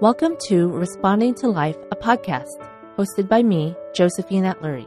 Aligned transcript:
Welcome 0.00 0.36
to 0.46 0.68
Responding 0.68 1.34
to 1.40 1.48
Life, 1.48 1.76
a 1.90 1.96
podcast 1.96 2.46
hosted 2.96 3.28
by 3.28 3.42
me, 3.42 3.74
Josephine 3.96 4.44
Atlury. 4.44 4.86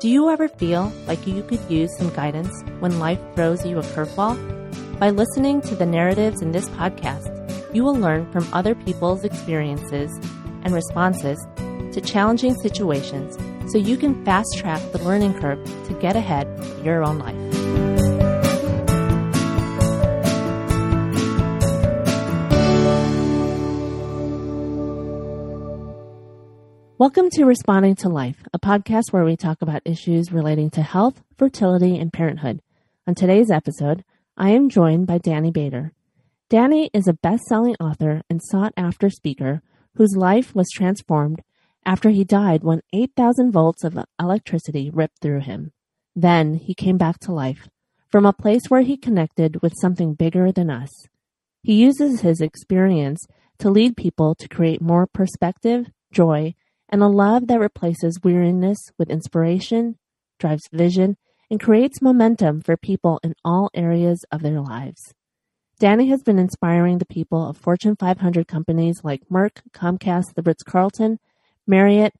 Do 0.00 0.08
you 0.08 0.28
ever 0.28 0.48
feel 0.48 0.92
like 1.06 1.24
you 1.24 1.44
could 1.44 1.60
use 1.70 1.96
some 1.96 2.10
guidance 2.10 2.50
when 2.80 2.98
life 2.98 3.20
throws 3.36 3.64
you 3.64 3.78
a 3.78 3.82
curveball? 3.82 4.98
By 4.98 5.10
listening 5.10 5.60
to 5.60 5.76
the 5.76 5.86
narratives 5.86 6.42
in 6.42 6.50
this 6.50 6.68
podcast, 6.70 7.30
you 7.72 7.84
will 7.84 7.94
learn 7.94 8.28
from 8.32 8.52
other 8.52 8.74
people's 8.74 9.22
experiences 9.22 10.10
and 10.64 10.74
responses 10.74 11.38
to 11.92 12.00
challenging 12.00 12.56
situations 12.56 13.38
so 13.70 13.78
you 13.78 13.96
can 13.96 14.24
fast 14.24 14.48
track 14.58 14.82
the 14.90 15.04
learning 15.04 15.34
curve 15.38 15.64
to 15.86 15.94
get 16.00 16.16
ahead 16.16 16.48
in 16.58 16.84
your 16.84 17.04
own 17.04 17.20
life. 17.20 17.39
Welcome 27.00 27.30
to 27.30 27.46
Responding 27.46 27.94
to 27.96 28.10
Life, 28.10 28.46
a 28.52 28.58
podcast 28.58 29.10
where 29.10 29.24
we 29.24 29.34
talk 29.34 29.62
about 29.62 29.80
issues 29.86 30.32
relating 30.32 30.68
to 30.72 30.82
health, 30.82 31.22
fertility, 31.38 31.98
and 31.98 32.12
parenthood. 32.12 32.60
On 33.06 33.14
today's 33.14 33.50
episode, 33.50 34.04
I 34.36 34.50
am 34.50 34.68
joined 34.68 35.06
by 35.06 35.16
Danny 35.16 35.50
Bader. 35.50 35.94
Danny 36.50 36.90
is 36.92 37.08
a 37.08 37.14
best 37.14 37.44
selling 37.44 37.74
author 37.80 38.20
and 38.28 38.42
sought 38.44 38.74
after 38.76 39.08
speaker 39.08 39.62
whose 39.94 40.14
life 40.14 40.54
was 40.54 40.68
transformed 40.68 41.40
after 41.86 42.10
he 42.10 42.22
died 42.22 42.64
when 42.64 42.82
8,000 42.92 43.50
volts 43.50 43.82
of 43.82 43.98
electricity 44.20 44.90
ripped 44.90 45.22
through 45.22 45.40
him. 45.40 45.72
Then 46.14 46.56
he 46.56 46.74
came 46.74 46.98
back 46.98 47.18
to 47.20 47.32
life 47.32 47.66
from 48.10 48.26
a 48.26 48.34
place 48.34 48.64
where 48.68 48.82
he 48.82 48.98
connected 48.98 49.62
with 49.62 49.72
something 49.80 50.12
bigger 50.12 50.52
than 50.52 50.68
us. 50.68 50.90
He 51.62 51.76
uses 51.76 52.20
his 52.20 52.42
experience 52.42 53.26
to 53.58 53.70
lead 53.70 53.96
people 53.96 54.34
to 54.34 54.48
create 54.48 54.82
more 54.82 55.06
perspective, 55.06 55.86
joy, 56.12 56.54
and 56.90 57.02
a 57.02 57.08
love 57.08 57.46
that 57.46 57.60
replaces 57.60 58.20
weariness 58.22 58.78
with 58.98 59.08
inspiration, 59.08 59.96
drives 60.38 60.68
vision, 60.72 61.16
and 61.50 61.60
creates 61.60 62.02
momentum 62.02 62.60
for 62.60 62.76
people 62.76 63.18
in 63.22 63.34
all 63.44 63.70
areas 63.74 64.24
of 64.30 64.42
their 64.42 64.60
lives. 64.60 65.14
Danny 65.78 66.08
has 66.08 66.22
been 66.22 66.38
inspiring 66.38 66.98
the 66.98 67.06
people 67.06 67.48
of 67.48 67.56
Fortune 67.56 67.96
500 67.96 68.46
companies 68.46 69.00
like 69.02 69.28
Merck, 69.30 69.62
Comcast, 69.72 70.34
the 70.34 70.42
Ritz 70.42 70.62
Carlton, 70.62 71.18
Marriott, 71.66 72.12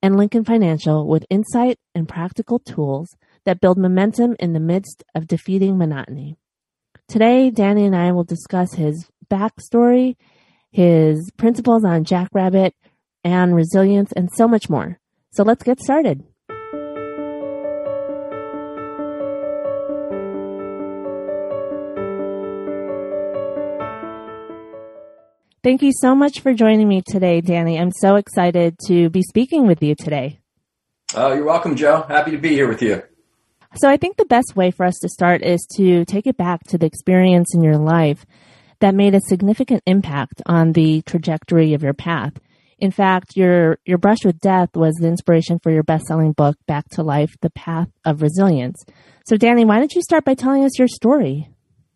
and 0.00 0.16
Lincoln 0.16 0.44
Financial 0.44 1.06
with 1.06 1.26
insight 1.28 1.78
and 1.94 2.08
practical 2.08 2.58
tools 2.58 3.16
that 3.44 3.60
build 3.60 3.78
momentum 3.78 4.36
in 4.38 4.52
the 4.52 4.60
midst 4.60 5.02
of 5.14 5.26
defeating 5.26 5.76
monotony. 5.76 6.36
Today, 7.08 7.50
Danny 7.50 7.84
and 7.84 7.94
I 7.94 8.12
will 8.12 8.24
discuss 8.24 8.74
his 8.74 9.06
backstory, 9.30 10.16
his 10.70 11.30
principles 11.36 11.84
on 11.84 12.04
Jackrabbit, 12.04 12.74
and 13.24 13.54
resilience, 13.54 14.12
and 14.12 14.28
so 14.32 14.46
much 14.46 14.68
more. 14.68 14.98
So 15.32 15.42
let's 15.42 15.64
get 15.64 15.80
started. 15.80 16.22
Thank 25.64 25.80
you 25.80 25.92
so 25.94 26.14
much 26.14 26.40
for 26.40 26.52
joining 26.52 26.86
me 26.88 27.00
today, 27.00 27.40
Danny. 27.40 27.80
I'm 27.80 27.90
so 27.90 28.16
excited 28.16 28.76
to 28.86 29.08
be 29.08 29.22
speaking 29.22 29.66
with 29.66 29.82
you 29.82 29.94
today. 29.94 30.38
Oh, 31.14 31.32
you're 31.32 31.46
welcome, 31.46 31.74
Joe. 31.74 32.04
Happy 32.06 32.32
to 32.32 32.36
be 32.36 32.50
here 32.50 32.68
with 32.68 32.82
you. 32.82 33.02
So, 33.76 33.88
I 33.88 33.96
think 33.96 34.18
the 34.18 34.26
best 34.26 34.54
way 34.54 34.70
for 34.70 34.84
us 34.84 34.98
to 35.00 35.08
start 35.08 35.42
is 35.42 35.66
to 35.76 36.04
take 36.04 36.26
it 36.26 36.36
back 36.36 36.64
to 36.64 36.76
the 36.76 36.84
experience 36.84 37.54
in 37.54 37.62
your 37.62 37.78
life 37.78 38.26
that 38.80 38.94
made 38.94 39.14
a 39.14 39.20
significant 39.22 39.82
impact 39.86 40.42
on 40.44 40.72
the 40.72 41.00
trajectory 41.02 41.72
of 41.72 41.82
your 41.82 41.94
path. 41.94 42.34
In 42.84 42.90
fact, 42.90 43.34
your 43.34 43.78
your 43.86 43.96
brush 43.96 44.26
with 44.26 44.38
death 44.40 44.76
was 44.76 44.94
the 44.96 45.08
inspiration 45.08 45.58
for 45.58 45.70
your 45.70 45.82
best-selling 45.82 46.32
book, 46.32 46.58
Back 46.66 46.86
to 46.90 47.02
Life: 47.02 47.34
The 47.40 47.48
Path 47.48 47.88
of 48.04 48.20
Resilience. 48.20 48.84
So, 49.24 49.38
Danny, 49.38 49.64
why 49.64 49.78
don't 49.78 49.94
you 49.94 50.02
start 50.02 50.26
by 50.26 50.34
telling 50.34 50.64
us 50.64 50.78
your 50.78 50.86
story? 50.86 51.48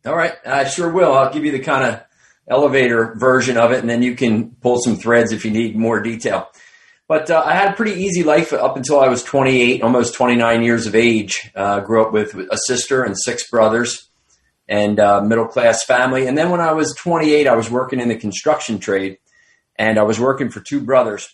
All 0.07 0.17
right, 0.17 0.33
I 0.47 0.65
sure 0.65 0.91
will. 0.91 1.13
I'll 1.13 1.31
give 1.31 1.45
you 1.45 1.53
the 1.53 1.59
kind 1.59 1.85
of 1.85 2.01
elevator 2.49 3.15
version 3.19 3.59
of 3.59 3.71
it, 3.71 3.81
and 3.81 3.91
then 3.91 4.01
you 4.01 4.15
can 4.15 4.53
pull 4.63 4.81
some 4.81 4.97
threads 4.97 5.31
if 5.31 5.45
you 5.45 5.51
need 5.51 5.77
more 5.77 6.01
detail. 6.01 6.49
But 7.07 7.31
uh, 7.31 7.43
I 7.45 7.53
had 7.53 7.73
a 7.73 7.77
pretty 7.77 8.03
easy 8.03 8.23
life 8.23 8.55
up 8.55 8.79
until 8.79 8.99
I 8.99 9.09
was 9.09 9.23
28, 9.23 9.83
almost 9.83 10.15
29 10.15 10.63
years 10.63 10.87
of 10.87 10.95
age. 10.95 11.51
Uh, 11.55 11.81
grew 11.81 12.03
up 12.03 12.15
with 12.15 12.35
a 12.35 12.57
sister 12.67 13.03
and 13.03 13.15
six 13.15 13.51
brothers, 13.51 14.09
and 14.67 14.99
uh, 14.99 15.21
middle 15.21 15.49
class 15.49 15.85
family. 15.85 16.27
And 16.27 16.39
then 16.39 16.49
when 16.49 16.63
I 16.63 16.73
was 16.73 16.95
28, 16.95 17.47
I 17.47 17.57
was 17.57 17.71
working 17.71 18.01
in 18.01 18.09
the 18.09 18.17
construction 18.17 18.79
trade 18.79 19.19
and 19.79 19.99
I 19.99 20.03
was 20.03 20.19
working 20.19 20.51
for 20.51 20.61
two 20.61 20.81
brothers. 20.81 21.29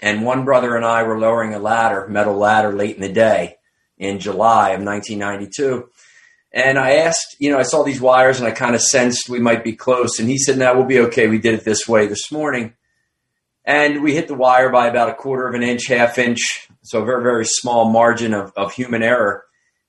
And 0.00 0.24
one 0.24 0.44
brother 0.44 0.76
and 0.76 0.84
I 0.84 1.02
were 1.04 1.18
lowering 1.18 1.54
a 1.54 1.58
ladder, 1.58 2.06
metal 2.08 2.36
ladder, 2.36 2.72
late 2.72 2.96
in 2.96 3.02
the 3.02 3.12
day 3.12 3.56
in 3.98 4.18
July 4.18 4.70
of 4.70 4.82
1992. 4.82 5.88
And 6.52 6.78
I 6.78 6.96
asked, 6.96 7.36
you 7.38 7.50
know, 7.50 7.58
I 7.58 7.62
saw 7.62 7.82
these 7.82 8.00
wires 8.00 8.38
and 8.38 8.46
I 8.46 8.50
kind 8.50 8.74
of 8.74 8.82
sensed 8.82 9.28
we 9.28 9.40
might 9.40 9.64
be 9.64 9.74
close. 9.74 10.18
And 10.18 10.28
he 10.28 10.38
said, 10.38 10.58
no, 10.58 10.74
we'll 10.74 10.84
be 10.84 10.98
okay. 11.00 11.28
We 11.28 11.38
did 11.38 11.54
it 11.54 11.64
this 11.64 11.88
way 11.88 12.06
this 12.06 12.30
morning. 12.30 12.74
And 13.64 14.02
we 14.02 14.14
hit 14.14 14.28
the 14.28 14.34
wire 14.34 14.70
by 14.70 14.88
about 14.88 15.08
a 15.08 15.14
quarter 15.14 15.48
of 15.48 15.54
an 15.54 15.62
inch, 15.62 15.86
half 15.86 16.18
inch. 16.18 16.68
So 16.82 17.00
a 17.00 17.04
very, 17.04 17.22
very 17.22 17.46
small 17.46 17.88
margin 17.90 18.34
of, 18.34 18.52
of 18.56 18.72
human 18.72 19.02
error. 19.02 19.44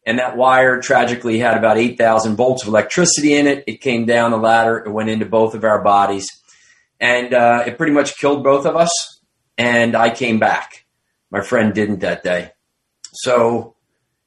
And 0.06 0.20
that 0.20 0.38
wire 0.38 0.80
tragically 0.80 1.40
had 1.40 1.58
about 1.58 1.78
8,000 1.78 2.36
volts 2.36 2.62
of 2.62 2.68
electricity 2.68 3.34
in 3.34 3.48
it. 3.48 3.64
It 3.68 3.82
came 3.82 4.06
down 4.06 4.32
the 4.32 4.38
ladder. 4.38 4.78
It 4.78 4.92
went 4.92 5.10
into 5.10 5.26
both 5.26 5.56
of 5.56 5.64
our 5.64 5.82
bodies 5.82 6.30
and 7.04 7.34
uh, 7.34 7.66
it 7.68 7.78
pretty 7.78 7.92
much 7.92 8.18
killed 8.18 8.46
both 8.46 8.66
of 8.66 8.78
us. 8.78 9.20
And 9.58 9.94
I 9.94 10.10
came 10.10 10.40
back. 10.40 10.86
My 11.30 11.42
friend 11.42 11.74
didn't 11.74 12.00
that 12.00 12.24
day. 12.24 12.52
So, 13.12 13.76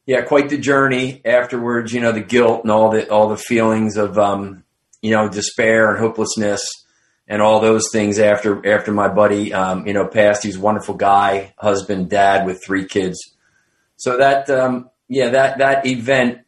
yeah, 0.05 0.21
quite 0.21 0.51
the 0.51 0.59
journey 0.59 1.23
afterwards. 1.25 1.93
You 1.93 2.01
know, 2.03 2.13
the 2.13 2.21
guilt 2.21 2.63
and 2.63 2.71
all 2.71 2.91
the 2.91 3.11
all 3.11 3.29
the 3.29 3.39
feelings 3.39 3.97
of 3.97 4.19
um, 4.19 4.63
you 5.01 5.11
know 5.11 5.29
despair 5.29 5.91
and 5.91 5.99
hopelessness 5.99 6.65
and 7.27 7.43
all 7.43 7.61
those 7.61 7.91
things 7.91 8.19
after 8.19 8.65
after 8.69 8.93
my 8.93 9.09
buddy 9.09 9.53
um, 9.53 9.87
you 9.87 9.95
know 9.95 10.07
passed. 10.07 10.45
He's 10.45 10.57
a 10.57 10.61
wonderful 10.61 10.95
guy, 10.95 11.55
husband, 11.57 12.11
dad 12.11 12.47
with 12.47 12.63
three 12.63 12.85
kids. 12.85 13.19
So 13.97 14.19
that 14.19 14.49
um, 14.51 14.91
yeah, 15.09 15.31
that 15.31 15.59
that 15.59 15.87
event 15.87 16.43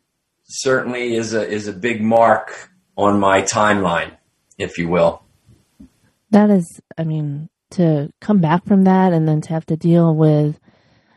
certainly 0.44 1.16
is 1.16 1.32
a 1.32 1.48
is 1.48 1.66
a 1.66 1.72
big 1.72 2.00
mark 2.02 2.70
on 2.96 3.18
my 3.18 3.42
timeline, 3.42 4.16
if 4.58 4.78
you 4.78 4.88
will. 4.88 5.24
That 6.30 6.50
is, 6.50 6.80
I 6.96 7.04
mean, 7.04 7.48
to 7.72 8.10
come 8.20 8.40
back 8.40 8.64
from 8.66 8.84
that 8.84 9.12
and 9.12 9.28
then 9.28 9.40
to 9.42 9.48
have 9.50 9.66
to 9.66 9.76
deal 9.76 10.14
with 10.14 10.58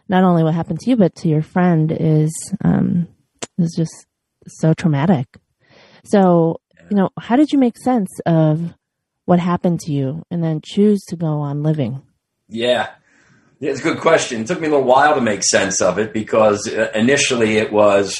not 0.09 0.23
only 0.23 0.44
what 0.44 0.53
happened 0.53 0.79
to 0.81 0.89
you 0.89 0.95
but 0.97 1.16
to 1.16 1.29
your 1.29 1.41
friend 1.41 1.95
is 1.97 2.31
um, 2.63 3.07
is 3.57 3.73
just 3.75 4.05
so 4.47 4.73
traumatic. 4.73 5.27
So, 6.03 6.59
you 6.89 6.97
know, 6.97 7.09
how 7.19 7.35
did 7.35 7.51
you 7.51 7.59
make 7.59 7.77
sense 7.77 8.09
of 8.25 8.73
what 9.25 9.39
happened 9.39 9.79
to 9.81 9.91
you 9.94 10.23
and 10.31 10.44
then 10.44 10.61
choose 10.63 11.01
to 11.09 11.16
go 11.16 11.39
on 11.39 11.63
living? 11.63 12.01
Yeah. 12.49 12.89
It's 13.61 13.79
a 13.79 13.83
good 13.83 13.99
question. 13.99 14.41
It 14.41 14.47
took 14.47 14.59
me 14.59 14.67
a 14.67 14.72
little 14.72 14.85
while 14.85 15.13
to 15.16 15.22
make 15.22 15.43
sense 15.43 15.81
of 15.81 15.99
it 15.99 16.13
because 16.13 16.67
uh, 16.67 16.91
initially 16.95 17.57
it 17.57 17.72
was 17.72 18.17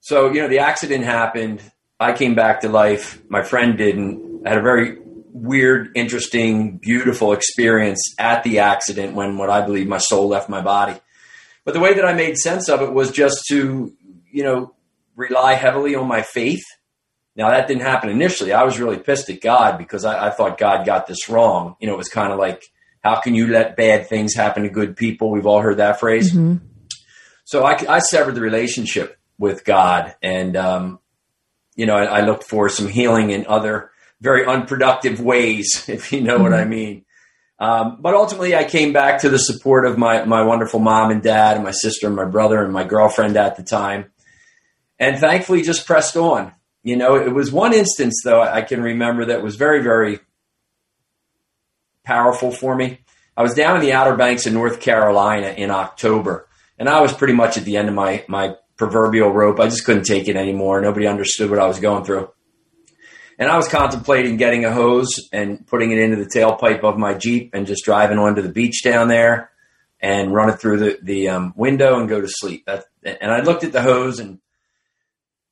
so, 0.00 0.30
you 0.30 0.40
know, 0.40 0.48
the 0.48 0.60
accident 0.60 1.04
happened. 1.04 1.60
I 1.98 2.12
came 2.12 2.36
back 2.36 2.60
to 2.60 2.68
life. 2.68 3.20
My 3.28 3.42
friend 3.42 3.76
didn't. 3.76 4.42
I 4.46 4.50
had 4.50 4.58
a 4.58 4.62
very 4.62 4.98
weird, 5.36 5.90
interesting, 5.94 6.78
beautiful 6.78 7.32
experience 7.32 8.14
at 8.18 8.42
the 8.42 8.60
accident 8.60 9.14
when 9.14 9.36
what 9.36 9.50
I 9.50 9.60
believe 9.60 9.86
my 9.86 9.98
soul 9.98 10.28
left 10.28 10.48
my 10.48 10.62
body. 10.62 10.98
But 11.64 11.74
the 11.74 11.80
way 11.80 11.94
that 11.94 12.04
I 12.04 12.14
made 12.14 12.36
sense 12.36 12.68
of 12.68 12.80
it 12.80 12.92
was 12.92 13.10
just 13.10 13.44
to, 13.48 13.92
you 14.30 14.42
know, 14.42 14.74
rely 15.14 15.54
heavily 15.54 15.94
on 15.94 16.08
my 16.08 16.22
faith. 16.22 16.64
Now 17.34 17.50
that 17.50 17.68
didn't 17.68 17.82
happen 17.82 18.08
initially. 18.08 18.52
I 18.52 18.64
was 18.64 18.80
really 18.80 18.98
pissed 18.98 19.28
at 19.28 19.42
God 19.42 19.76
because 19.76 20.04
I, 20.04 20.28
I 20.28 20.30
thought 20.30 20.58
God 20.58 20.86
got 20.86 21.06
this 21.06 21.28
wrong. 21.28 21.76
You 21.80 21.86
know, 21.86 21.94
it 21.94 21.98
was 21.98 22.08
kind 22.08 22.32
of 22.32 22.38
like, 22.38 22.62
how 23.04 23.20
can 23.20 23.34
you 23.34 23.46
let 23.48 23.76
bad 23.76 24.08
things 24.08 24.34
happen 24.34 24.62
to 24.62 24.70
good 24.70 24.96
people? 24.96 25.30
We've 25.30 25.46
all 25.46 25.60
heard 25.60 25.76
that 25.76 26.00
phrase. 26.00 26.32
Mm-hmm. 26.32 26.64
So 27.44 27.62
I, 27.62 27.76
I, 27.88 27.98
severed 28.00 28.34
the 28.34 28.40
relationship 28.40 29.16
with 29.38 29.64
God, 29.64 30.16
and 30.20 30.56
um, 30.56 30.98
you 31.76 31.86
know, 31.86 31.94
I, 31.94 32.04
I 32.04 32.20
looked 32.22 32.42
for 32.42 32.68
some 32.68 32.88
healing 32.88 33.30
in 33.30 33.46
other 33.46 33.92
very 34.20 34.46
unproductive 34.46 35.20
ways, 35.20 35.84
if 35.88 36.12
you 36.12 36.20
know 36.20 36.34
mm-hmm. 36.34 36.42
what 36.42 36.54
I 36.54 36.62
mm-hmm. 36.62 36.70
mean. 36.70 37.04
Um, 37.58 37.98
but 38.00 38.14
ultimately, 38.14 38.54
I 38.54 38.64
came 38.64 38.92
back 38.92 39.22
to 39.22 39.30
the 39.30 39.38
support 39.38 39.86
of 39.86 39.96
my, 39.96 40.24
my 40.24 40.42
wonderful 40.42 40.80
mom 40.80 41.10
and 41.10 41.22
dad, 41.22 41.56
and 41.56 41.64
my 41.64 41.70
sister 41.70 42.06
and 42.06 42.16
my 42.16 42.26
brother, 42.26 42.62
and 42.62 42.72
my 42.72 42.84
girlfriend 42.84 43.36
at 43.36 43.56
the 43.56 43.62
time. 43.62 44.12
And 44.98 45.18
thankfully, 45.18 45.62
just 45.62 45.86
pressed 45.86 46.16
on. 46.16 46.52
You 46.82 46.96
know, 46.96 47.16
it 47.16 47.32
was 47.34 47.50
one 47.50 47.72
instance, 47.72 48.20
though, 48.22 48.42
I 48.42 48.62
can 48.62 48.82
remember 48.82 49.24
that 49.26 49.42
was 49.42 49.56
very, 49.56 49.82
very 49.82 50.20
powerful 52.04 52.50
for 52.50 52.76
me. 52.76 53.00
I 53.36 53.42
was 53.42 53.54
down 53.54 53.76
in 53.76 53.82
the 53.82 53.92
Outer 53.92 54.16
Banks 54.16 54.46
of 54.46 54.52
North 54.52 54.80
Carolina 54.80 55.48
in 55.48 55.70
October, 55.70 56.48
and 56.78 56.88
I 56.88 57.00
was 57.00 57.12
pretty 57.12 57.34
much 57.34 57.56
at 57.56 57.64
the 57.64 57.76
end 57.76 57.88
of 57.88 57.94
my, 57.94 58.24
my 58.28 58.54
proverbial 58.76 59.30
rope. 59.30 59.60
I 59.60 59.66
just 59.66 59.84
couldn't 59.84 60.04
take 60.04 60.28
it 60.28 60.36
anymore. 60.36 60.80
Nobody 60.80 61.06
understood 61.06 61.50
what 61.50 61.58
I 61.58 61.66
was 61.66 61.80
going 61.80 62.04
through. 62.04 62.30
And 63.38 63.50
I 63.50 63.56
was 63.56 63.68
contemplating 63.68 64.36
getting 64.36 64.64
a 64.64 64.72
hose 64.72 65.28
and 65.32 65.66
putting 65.66 65.90
it 65.92 65.98
into 65.98 66.16
the 66.16 66.30
tailpipe 66.30 66.84
of 66.84 66.96
my 66.96 67.14
Jeep 67.14 67.50
and 67.54 67.66
just 67.66 67.84
driving 67.84 68.18
onto 68.18 68.40
the 68.42 68.48
beach 68.48 68.82
down 68.82 69.08
there 69.08 69.50
and 70.00 70.32
run 70.32 70.48
it 70.48 70.58
through 70.58 70.78
the, 70.78 70.98
the 71.02 71.28
um, 71.28 71.52
window 71.56 71.98
and 71.98 72.08
go 72.08 72.20
to 72.20 72.28
sleep. 72.28 72.64
That, 72.66 72.84
and 73.04 73.30
I 73.30 73.42
looked 73.42 73.64
at 73.64 73.72
the 73.72 73.82
hose 73.82 74.20
and 74.20 74.38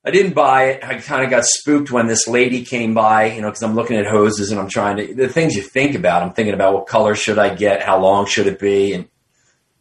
I 0.03 0.11
didn't 0.11 0.33
buy 0.33 0.65
it. 0.65 0.83
I 0.83 0.99
kind 0.99 1.23
of 1.23 1.31
got 1.31 1.45
spooked 1.45 1.91
when 1.91 2.05
this 2.05 2.27
lady 2.27 2.63
came 2.63 2.93
by, 2.93 3.33
you 3.33 3.41
know, 3.41 3.47
because 3.47 3.63
I'm 3.63 3.73
looking 3.73 3.97
at 3.97 4.05
hoses 4.05 4.51
and 4.51 4.59
I'm 4.59 4.69
trying 4.69 4.97
to, 4.97 5.13
the 5.15 5.27
things 5.27 5.55
you 5.55 5.63
think 5.63 5.95
about, 5.95 6.21
I'm 6.21 6.33
thinking 6.33 6.53
about 6.53 6.73
what 6.73 6.85
color 6.85 7.15
should 7.15 7.39
I 7.39 7.53
get? 7.55 7.81
How 7.81 7.99
long 7.99 8.27
should 8.27 8.45
it 8.45 8.59
be? 8.59 8.93
And, 8.93 9.07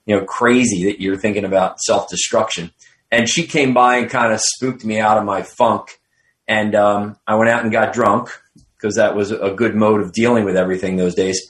you 0.06 0.16
know, 0.16 0.24
crazy 0.24 0.84
that 0.84 1.00
you're 1.00 1.18
thinking 1.18 1.44
about 1.44 1.78
self 1.80 2.08
destruction. 2.08 2.70
And 3.10 3.28
she 3.28 3.46
came 3.46 3.74
by 3.74 3.96
and 3.96 4.10
kind 4.10 4.32
of 4.32 4.40
spooked 4.40 4.84
me 4.84 4.98
out 4.98 5.18
of 5.18 5.24
my 5.24 5.42
funk. 5.42 6.00
And 6.46 6.75
um, 6.75 7.17
I 7.26 7.37
went 7.37 7.50
out 7.50 7.62
and 7.62 7.73
got 7.73 7.93
drunk 7.93 8.31
because 8.76 8.96
that 8.96 9.17
was 9.17 9.31
a 9.31 9.50
good 9.50 9.75
mode 9.75 10.00
of 10.00 10.12
dealing 10.12 10.44
with 10.44 10.56
everything 10.56 10.96
those 10.96 11.14
days. 11.14 11.41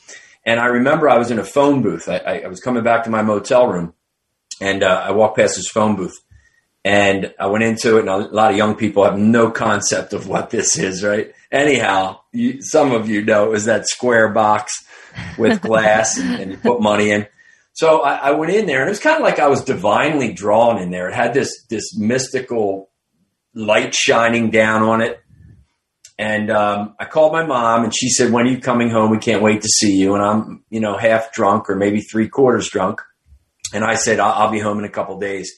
And 0.46 0.61
I 0.61 0.67
remember 0.67 1.08
I 1.08 1.19
was 1.19 1.31
in 1.31 1.38
a 1.38 1.44
phone 1.44 1.82
booth. 1.82 2.08
I, 2.08 2.43
I 2.44 2.46
was 2.46 2.61
coming 2.61 2.85
back 2.85 3.05
to 3.05 3.11
my 3.11 3.23
motel 3.23 3.67
room 3.67 3.94
and 4.61 4.82
uh, 4.82 5.02
I 5.06 5.12
walked 5.12 5.37
past 5.37 5.56
this 5.56 5.69
phone 5.69 5.96
booth 5.96 6.25
and 6.85 7.32
I 7.41 7.46
went 7.46 7.64
into 7.64 7.96
it, 7.96 8.00
and 8.00 8.08
a 8.11 8.19
lot 8.19 8.50
of 8.50 8.58
young 8.58 8.75
people 8.75 9.05
have 9.05 9.19
no 9.19 9.50
concept 9.50 10.12
of 10.12 10.29
what 10.29 10.50
this 10.50 10.76
is, 10.76 11.02
right? 11.02 11.32
Anyhow, 11.50 12.20
you, 12.31 12.61
some 12.61 12.93
of 12.93 13.08
you 13.08 13.25
know 13.25 13.47
it 13.47 13.50
was 13.50 13.64
that 13.64 13.88
square 13.88 14.29
box 14.29 14.85
with 15.38 15.62
glass, 15.62 16.19
and, 16.19 16.40
and, 16.40 16.50
you 16.52 16.58
put 16.58 16.82
money 16.82 17.11
in. 17.11 17.26
So 17.73 18.02
I, 18.02 18.17
I 18.17 18.31
went 18.32 18.52
in 18.52 18.67
there, 18.67 18.81
and 18.81 18.88
it 18.88 18.90
was 18.90 19.00
kind 19.00 19.17
of 19.17 19.23
like 19.23 19.38
I 19.38 19.49
was 19.49 19.64
divinely 19.64 20.35
drawn 20.35 20.76
in 20.76 20.90
there. 20.90 21.08
It 21.08 21.14
had 21.14 21.32
this 21.32 21.64
this 21.70 21.97
mystical 21.97 22.90
light 23.54 23.94
shining 23.94 24.50
down 24.50 24.82
on 24.82 25.00
it. 25.00 25.20
And 26.18 26.50
um, 26.50 26.94
I 27.00 27.06
called 27.06 27.32
my 27.32 27.44
mom, 27.44 27.82
and 27.82 27.94
she 27.94 28.08
said, 28.08 28.32
"When 28.32 28.46
are 28.46 28.50
you 28.50 28.60
coming 28.60 28.90
home? 28.90 29.10
We 29.10 29.18
can't 29.18 29.42
wait 29.42 29.62
to 29.62 29.68
see 29.68 29.96
you." 29.96 30.14
And 30.14 30.22
I'm, 30.22 30.64
you 30.70 30.80
know, 30.80 30.96
half 30.96 31.32
drunk 31.32 31.68
or 31.68 31.74
maybe 31.74 32.00
three 32.00 32.28
quarters 32.28 32.68
drunk. 32.68 33.00
And 33.72 33.82
I 33.82 33.94
said, 33.94 34.20
"I'll, 34.20 34.32
I'll 34.32 34.50
be 34.52 34.60
home 34.60 34.78
in 34.78 34.84
a 34.84 34.90
couple 34.90 35.18
days." 35.18 35.52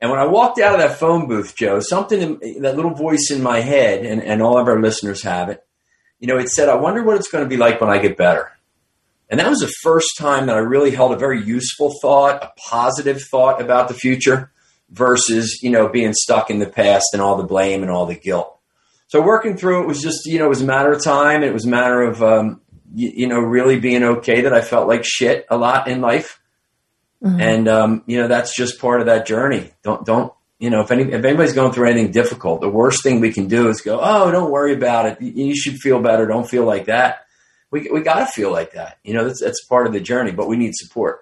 And 0.00 0.10
when 0.10 0.20
I 0.20 0.26
walked 0.26 0.60
out 0.60 0.74
of 0.74 0.80
that 0.80 0.98
phone 0.98 1.28
booth, 1.28 1.54
Joe, 1.56 1.80
something 1.80 2.38
in, 2.40 2.62
that 2.62 2.76
little 2.76 2.94
voice 2.94 3.30
in 3.30 3.42
my 3.42 3.60
head, 3.60 4.06
and, 4.06 4.22
and 4.22 4.40
all 4.40 4.58
of 4.58 4.66
our 4.66 4.80
listeners 4.80 5.22
have 5.24 5.50
it, 5.50 5.62
you 6.18 6.26
know, 6.26 6.38
it 6.38 6.48
said, 6.48 6.68
I 6.68 6.76
wonder 6.76 7.02
what 7.02 7.16
it's 7.16 7.30
going 7.30 7.44
to 7.44 7.48
be 7.48 7.58
like 7.58 7.80
when 7.80 7.90
I 7.90 7.98
get 7.98 8.16
better. 8.16 8.50
And 9.28 9.38
that 9.38 9.48
was 9.48 9.60
the 9.60 9.72
first 9.82 10.16
time 10.18 10.46
that 10.46 10.56
I 10.56 10.60
really 10.60 10.90
held 10.90 11.12
a 11.12 11.18
very 11.18 11.42
useful 11.42 11.94
thought, 12.00 12.42
a 12.42 12.52
positive 12.68 13.22
thought 13.22 13.60
about 13.60 13.88
the 13.88 13.94
future 13.94 14.50
versus, 14.90 15.60
you 15.62 15.70
know, 15.70 15.88
being 15.88 16.12
stuck 16.12 16.50
in 16.50 16.58
the 16.58 16.68
past 16.68 17.06
and 17.12 17.22
all 17.22 17.36
the 17.36 17.44
blame 17.44 17.82
and 17.82 17.90
all 17.90 18.06
the 18.06 18.14
guilt. 18.14 18.58
So 19.08 19.20
working 19.20 19.56
through 19.56 19.82
it 19.82 19.86
was 19.86 20.00
just, 20.00 20.26
you 20.26 20.38
know, 20.38 20.46
it 20.46 20.50
was 20.50 20.62
a 20.62 20.66
matter 20.66 20.92
of 20.92 21.02
time. 21.02 21.42
It 21.42 21.52
was 21.52 21.64
a 21.64 21.68
matter 21.68 22.02
of, 22.02 22.22
um, 22.22 22.60
you, 22.94 23.10
you 23.14 23.26
know, 23.28 23.38
really 23.38 23.78
being 23.78 24.02
okay 24.02 24.42
that 24.42 24.52
I 24.52 24.60
felt 24.60 24.88
like 24.88 25.04
shit 25.04 25.46
a 25.50 25.56
lot 25.56 25.88
in 25.88 26.00
life 26.00 26.40
Mm-hmm. 27.22 27.40
And 27.40 27.68
um, 27.68 28.02
you 28.06 28.18
know 28.18 28.28
that's 28.28 28.56
just 28.56 28.80
part 28.80 29.00
of 29.00 29.06
that 29.06 29.26
journey. 29.26 29.72
Don't 29.82 30.04
don't 30.06 30.32
you 30.58 30.70
know 30.70 30.80
if 30.80 30.90
any 30.90 31.02
if 31.02 31.24
anybody's 31.24 31.52
going 31.52 31.72
through 31.72 31.90
anything 31.90 32.12
difficult, 32.12 32.62
the 32.62 32.70
worst 32.70 33.02
thing 33.02 33.20
we 33.20 33.32
can 33.32 33.46
do 33.46 33.68
is 33.68 33.82
go, 33.82 34.00
oh, 34.02 34.30
don't 34.30 34.50
worry 34.50 34.72
about 34.72 35.06
it. 35.06 35.20
You 35.20 35.54
should 35.54 35.76
feel 35.76 36.00
better. 36.00 36.26
Don't 36.26 36.48
feel 36.48 36.64
like 36.64 36.86
that. 36.86 37.26
We 37.70 37.90
we 37.92 38.00
got 38.00 38.20
to 38.20 38.26
feel 38.26 38.50
like 38.50 38.72
that. 38.72 38.98
You 39.04 39.14
know 39.14 39.26
that's 39.26 39.40
that's 39.40 39.64
part 39.66 39.86
of 39.86 39.92
the 39.92 40.00
journey, 40.00 40.30
but 40.30 40.48
we 40.48 40.56
need 40.56 40.72
support. 40.74 41.20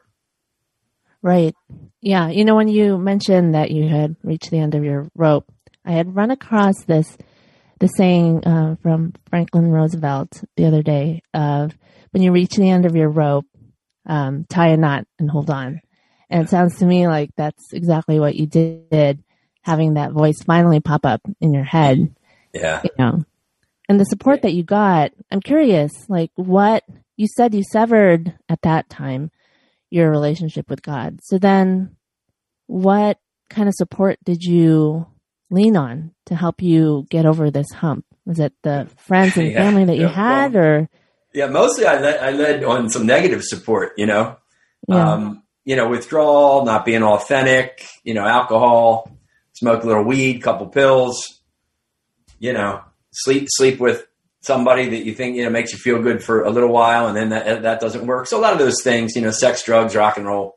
Right. 1.23 1.55
Yeah. 2.00 2.29
You 2.29 2.44
know 2.44 2.55
when 2.55 2.69
you 2.69 2.99
mentioned 2.99 3.55
that 3.55 3.70
you 3.70 3.88
had 3.88 4.17
reached 4.23 4.50
the 4.50 4.59
end 4.59 4.75
of 4.75 4.85
your 4.85 5.11
rope, 5.15 5.47
I 5.85 5.93
had 5.93 6.15
run 6.15 6.31
across 6.31 6.85
this 6.85 7.17
the 7.81 7.87
saying 7.87 8.44
uh, 8.44 8.76
from 8.82 9.15
Franklin 9.31 9.70
Roosevelt 9.70 10.43
the 10.56 10.67
other 10.67 10.82
day 10.82 11.23
of 11.32 11.76
when 12.11 12.23
you 12.23 12.32
reach 12.32 12.56
the 12.56 12.69
end 12.69 12.87
of 12.87 12.97
your 12.97 13.09
rope, 13.09 13.47
um, 14.06 14.47
tie 14.49 14.69
a 14.69 14.76
knot 14.76 15.06
and 15.19 15.31
hold 15.31 15.50
on. 15.50 15.81
And 16.31 16.43
it 16.43 16.50
sounds 16.50 16.79
to 16.79 16.87
me 16.87 17.06
like 17.06 17.31
that's 17.37 17.73
exactly 17.73 18.19
what 18.19 18.35
you 18.35 18.47
did, 18.47 19.23
having 19.62 19.94
that 19.94 20.12
voice 20.12 20.43
finally 20.43 20.81
pop 20.81 21.06
up 21.06 21.20
in 21.41 21.55
your 21.55 21.65
head. 21.65 22.15
Yeah. 22.53 22.82
You 22.82 22.91
know, 22.99 23.25
and 23.88 23.99
the 23.99 24.05
support 24.05 24.43
that 24.43 24.53
you 24.53 24.62
got, 24.62 25.12
I'm 25.31 25.41
curious, 25.41 25.93
like 26.09 26.31
what 26.35 26.85
you 27.17 27.26
said 27.26 27.55
you 27.55 27.62
severed 27.62 28.35
at 28.49 28.62
that 28.62 28.88
time 28.91 29.31
your 29.90 30.11
relationship 30.11 30.69
with 30.69 30.82
God. 30.82 31.20
So 31.23 31.38
then 31.38 31.96
what 32.67 33.19
kind 33.49 33.69
of 33.69 33.75
support 33.75 34.19
did 34.25 34.43
you 34.43 35.06
lean 35.50 35.76
on 35.76 36.12
to 36.26 36.35
help 36.35 36.62
you 36.62 37.06
get 37.11 37.26
over 37.26 37.50
this 37.50 37.70
hump? 37.73 38.05
Was 38.26 38.38
it 38.38 38.52
the 38.62 38.88
friends 38.99 39.37
and 39.37 39.50
yeah. 39.50 39.62
family 39.62 39.85
that 39.87 39.96
you 39.96 40.02
yeah. 40.02 40.08
had 40.08 40.56
or? 40.56 40.88
Yeah, 41.32 41.46
mostly 41.46 41.87
I 41.87 42.00
led, 42.00 42.20
I 42.20 42.31
led 42.31 42.64
on 42.64 42.90
some 42.90 43.06
negative 43.06 43.43
support, 43.43 43.93
you 43.96 44.06
know, 44.06 44.37
yeah. 44.87 45.12
um, 45.12 45.43
you 45.64 45.76
know, 45.76 45.88
withdrawal, 45.88 46.64
not 46.64 46.84
being 46.84 47.02
authentic, 47.02 47.87
you 48.02 48.14
know, 48.14 48.26
alcohol, 48.26 49.11
smoke 49.52 49.82
a 49.82 49.87
little 49.87 50.05
weed, 50.05 50.43
couple 50.43 50.67
pills, 50.69 51.41
you 52.38 52.52
know, 52.52 52.82
sleep, 53.12 53.49
sleep 53.50 53.79
with 53.79 54.06
somebody 54.49 54.89
that 54.89 55.05
you 55.05 55.15
think, 55.15 55.37
you 55.37 55.45
know, 55.45 55.50
makes 55.50 55.73
you 55.73 55.79
feel 55.79 56.03
good 56.03 56.25
for 56.25 56.43
a 56.43 56.50
little 56.50 56.73
while 56.73 57.06
and 57.06 57.17
then 57.17 57.29
that, 57.29 57.62
that 57.62 57.81
doesn't 57.81 58.05
work. 58.05 58.27
So 58.27 58.37
a 58.37 58.43
lot 58.43 58.53
of 58.53 58.59
those 58.59 58.83
things, 58.83 59.15
you 59.15 59.23
know, 59.23 59.31
sex, 59.31 59.62
drugs, 59.62 59.95
rock 59.95 60.17
and 60.17 60.27
roll 60.27 60.56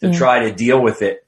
to 0.00 0.08
yeah. 0.08 0.18
try 0.18 0.38
to 0.44 0.54
deal 0.54 0.80
with 0.80 1.02
it. 1.02 1.26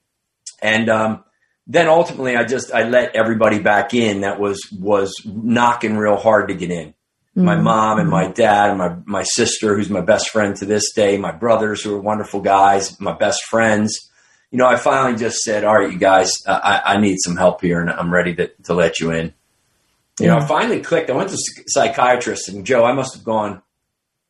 And, 0.59 0.89
um, 0.89 1.23
then 1.67 1.87
ultimately 1.87 2.35
I 2.35 2.45
just, 2.45 2.73
I 2.73 2.89
let 2.89 3.15
everybody 3.15 3.59
back 3.59 3.93
in 3.93 4.21
that 4.21 4.39
was, 4.39 4.59
was 4.71 5.13
knocking 5.25 5.97
real 5.97 6.15
hard 6.15 6.47
to 6.47 6.55
get 6.55 6.71
in 6.71 6.95
my 7.37 7.53
mm-hmm. 7.53 7.65
mom 7.65 7.99
and 7.99 8.09
my 8.09 8.27
dad 8.27 8.69
and 8.71 8.79
my, 8.79 8.95
my 9.05 9.23
sister, 9.23 9.75
who's 9.75 9.91
my 9.91 10.01
best 10.01 10.29
friend 10.31 10.55
to 10.55 10.65
this 10.65 10.91
day, 10.93 11.17
my 11.17 11.31
brothers 11.31 11.83
who 11.83 11.93
are 11.93 12.01
wonderful 12.01 12.41
guys, 12.41 12.99
my 12.99 13.15
best 13.15 13.43
friends. 13.43 14.09
You 14.49 14.57
know, 14.57 14.65
I 14.65 14.75
finally 14.77 15.19
just 15.19 15.37
said, 15.41 15.63
all 15.63 15.77
right, 15.77 15.91
you 15.91 15.99
guys, 15.99 16.31
I, 16.47 16.81
I 16.83 16.97
need 16.97 17.17
some 17.19 17.35
help 17.35 17.61
here 17.61 17.79
and 17.79 17.91
I'm 17.91 18.11
ready 18.11 18.33
to, 18.35 18.47
to 18.63 18.73
let 18.73 18.99
you 18.99 19.11
in. 19.11 19.33
You 20.19 20.27
know, 20.27 20.37
I 20.37 20.45
finally 20.47 20.81
clicked. 20.81 21.09
I 21.09 21.15
went 21.15 21.29
to 21.29 21.37
psychiatrists 21.67 22.49
and 22.49 22.65
Joe, 22.65 22.83
I 22.83 22.93
must 22.93 23.13
have 23.15 23.23
gone, 23.23 23.61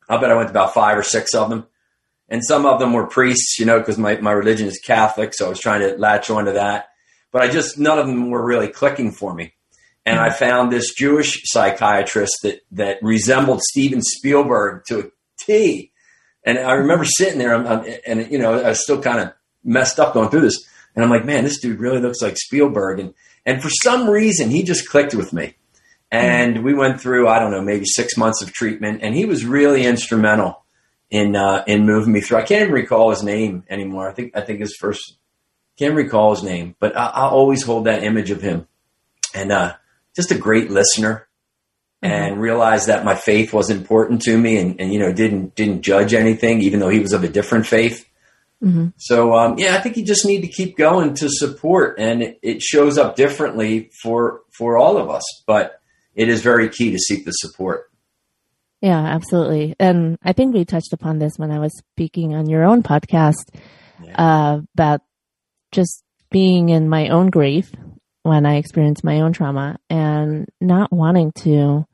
I 0.08 0.18
bet 0.18 0.30
I 0.30 0.34
went 0.34 0.48
to 0.48 0.52
about 0.52 0.74
five 0.74 0.98
or 0.98 1.02
six 1.02 1.34
of 1.34 1.48
them. 1.48 1.66
And 2.28 2.44
some 2.44 2.66
of 2.66 2.78
them 2.78 2.92
were 2.92 3.06
priests, 3.06 3.58
you 3.58 3.64
know, 3.64 3.78
because 3.78 3.96
my, 3.96 4.20
my 4.20 4.32
religion 4.32 4.68
is 4.68 4.78
Catholic. 4.84 5.32
So 5.32 5.46
I 5.46 5.48
was 5.48 5.60
trying 5.60 5.80
to 5.80 5.96
latch 5.96 6.28
onto 6.28 6.52
that. 6.52 6.88
But 7.32 7.42
I 7.42 7.48
just, 7.48 7.78
none 7.78 7.98
of 7.98 8.06
them 8.06 8.30
were 8.30 8.44
really 8.44 8.68
clicking 8.68 9.12
for 9.12 9.32
me 9.32 9.54
and 10.08 10.18
I 10.18 10.28
mm-hmm. 10.28 10.38
found 10.38 10.72
this 10.72 10.94
Jewish 10.94 11.42
psychiatrist 11.44 12.32
that 12.42 12.60
that 12.72 12.98
resembled 13.02 13.60
Steven 13.62 14.00
Spielberg 14.02 14.84
to 14.86 15.00
a 15.00 15.04
T. 15.38 15.92
And 16.44 16.58
I 16.58 16.72
remember 16.72 17.04
sitting 17.04 17.38
there, 17.38 17.54
and 18.06 18.32
you 18.32 18.38
know, 18.38 18.54
I 18.54 18.70
was 18.70 18.82
still 18.82 19.02
kind 19.02 19.20
of 19.20 19.32
messed 19.64 20.00
up 20.00 20.14
going 20.14 20.30
through 20.30 20.42
this, 20.42 20.64
and 20.94 21.04
I'm 21.04 21.10
like, 21.10 21.26
man, 21.26 21.44
this 21.44 21.60
dude 21.60 21.80
really 21.80 22.00
looks 22.00 22.22
like 22.22 22.38
Spielberg, 22.38 23.00
and 23.00 23.14
and 23.44 23.62
for 23.62 23.68
some 23.68 24.08
reason, 24.08 24.50
he 24.50 24.62
just 24.62 24.88
clicked 24.88 25.14
with 25.14 25.32
me, 25.32 25.56
and 26.10 26.64
we 26.64 26.74
went 26.74 27.00
through, 27.00 27.28
I 27.28 27.38
don't 27.38 27.50
know, 27.50 27.62
maybe 27.62 27.84
six 27.84 28.16
months 28.16 28.42
of 28.42 28.52
treatment, 28.52 29.00
and 29.02 29.14
he 29.14 29.24
was 29.24 29.44
really 29.44 29.84
instrumental 29.84 30.64
in 31.10 31.36
uh, 31.36 31.64
in 31.66 31.86
moving 31.86 32.12
me 32.12 32.20
through. 32.20 32.38
I 32.38 32.42
can't 32.42 32.62
even 32.62 32.74
recall 32.74 33.10
his 33.10 33.22
name 33.22 33.64
anymore. 33.68 34.08
I 34.08 34.12
think 34.12 34.36
I 34.36 34.40
think 34.40 34.60
his 34.60 34.76
first 34.78 35.16
can't 35.78 35.94
recall 35.94 36.34
his 36.34 36.42
name, 36.42 36.74
but 36.80 36.96
I, 36.96 37.24
will 37.24 37.38
always 37.38 37.62
hold 37.62 37.84
that 37.84 38.02
image 38.02 38.30
of 38.30 38.42
him, 38.42 38.66
and 39.34 39.52
uh, 39.52 39.74
just 40.18 40.32
a 40.32 40.38
great 40.38 40.70
listener 40.70 41.28
mm-hmm. 42.02 42.12
and 42.12 42.40
realized 42.40 42.88
that 42.88 43.04
my 43.04 43.14
faith 43.14 43.52
was 43.52 43.70
important 43.70 44.22
to 44.22 44.36
me 44.36 44.58
and, 44.58 44.80
and, 44.80 44.92
you 44.92 44.98
know, 44.98 45.12
didn't, 45.12 45.54
didn't 45.54 45.82
judge 45.82 46.14
anything, 46.14 46.60
even 46.62 46.80
though 46.80 46.88
he 46.88 46.98
was 46.98 47.12
of 47.12 47.24
a 47.24 47.28
different 47.28 47.66
faith. 47.66 48.04
Mm-hmm. 48.62 48.88
So, 48.96 49.36
um, 49.36 49.58
yeah, 49.58 49.76
I 49.76 49.80
think 49.80 49.96
you 49.96 50.04
just 50.04 50.26
need 50.26 50.40
to 50.40 50.48
keep 50.48 50.76
going 50.76 51.14
to 51.14 51.28
support 51.28 52.00
and 52.00 52.22
it, 52.22 52.38
it 52.42 52.62
shows 52.62 52.98
up 52.98 53.14
differently 53.14 53.90
for, 54.02 54.40
for 54.50 54.76
all 54.76 54.96
of 54.96 55.08
us, 55.08 55.22
but 55.46 55.77
it 56.18 56.28
is 56.28 56.42
very 56.42 56.68
key 56.68 56.90
to 56.90 56.98
seek 56.98 57.24
the 57.24 57.30
support. 57.30 57.90
Yeah, 58.82 58.98
absolutely. 58.98 59.76
And 59.78 60.18
I 60.22 60.32
think 60.32 60.52
we 60.52 60.64
touched 60.64 60.92
upon 60.92 61.18
this 61.18 61.38
when 61.38 61.52
I 61.52 61.60
was 61.60 61.72
speaking 61.78 62.34
on 62.34 62.48
your 62.48 62.64
own 62.64 62.82
podcast 62.82 63.54
yeah. 64.02 64.14
uh, 64.16 64.60
about 64.74 65.00
just 65.70 66.02
being 66.30 66.68
in 66.68 66.88
my 66.88 67.08
own 67.08 67.30
grief 67.30 67.70
when 68.24 68.46
I 68.46 68.56
experienced 68.56 69.04
my 69.04 69.20
own 69.20 69.32
trauma 69.32 69.78
and 69.88 70.48
not 70.60 70.92
wanting 70.92 71.32
to 71.42 71.86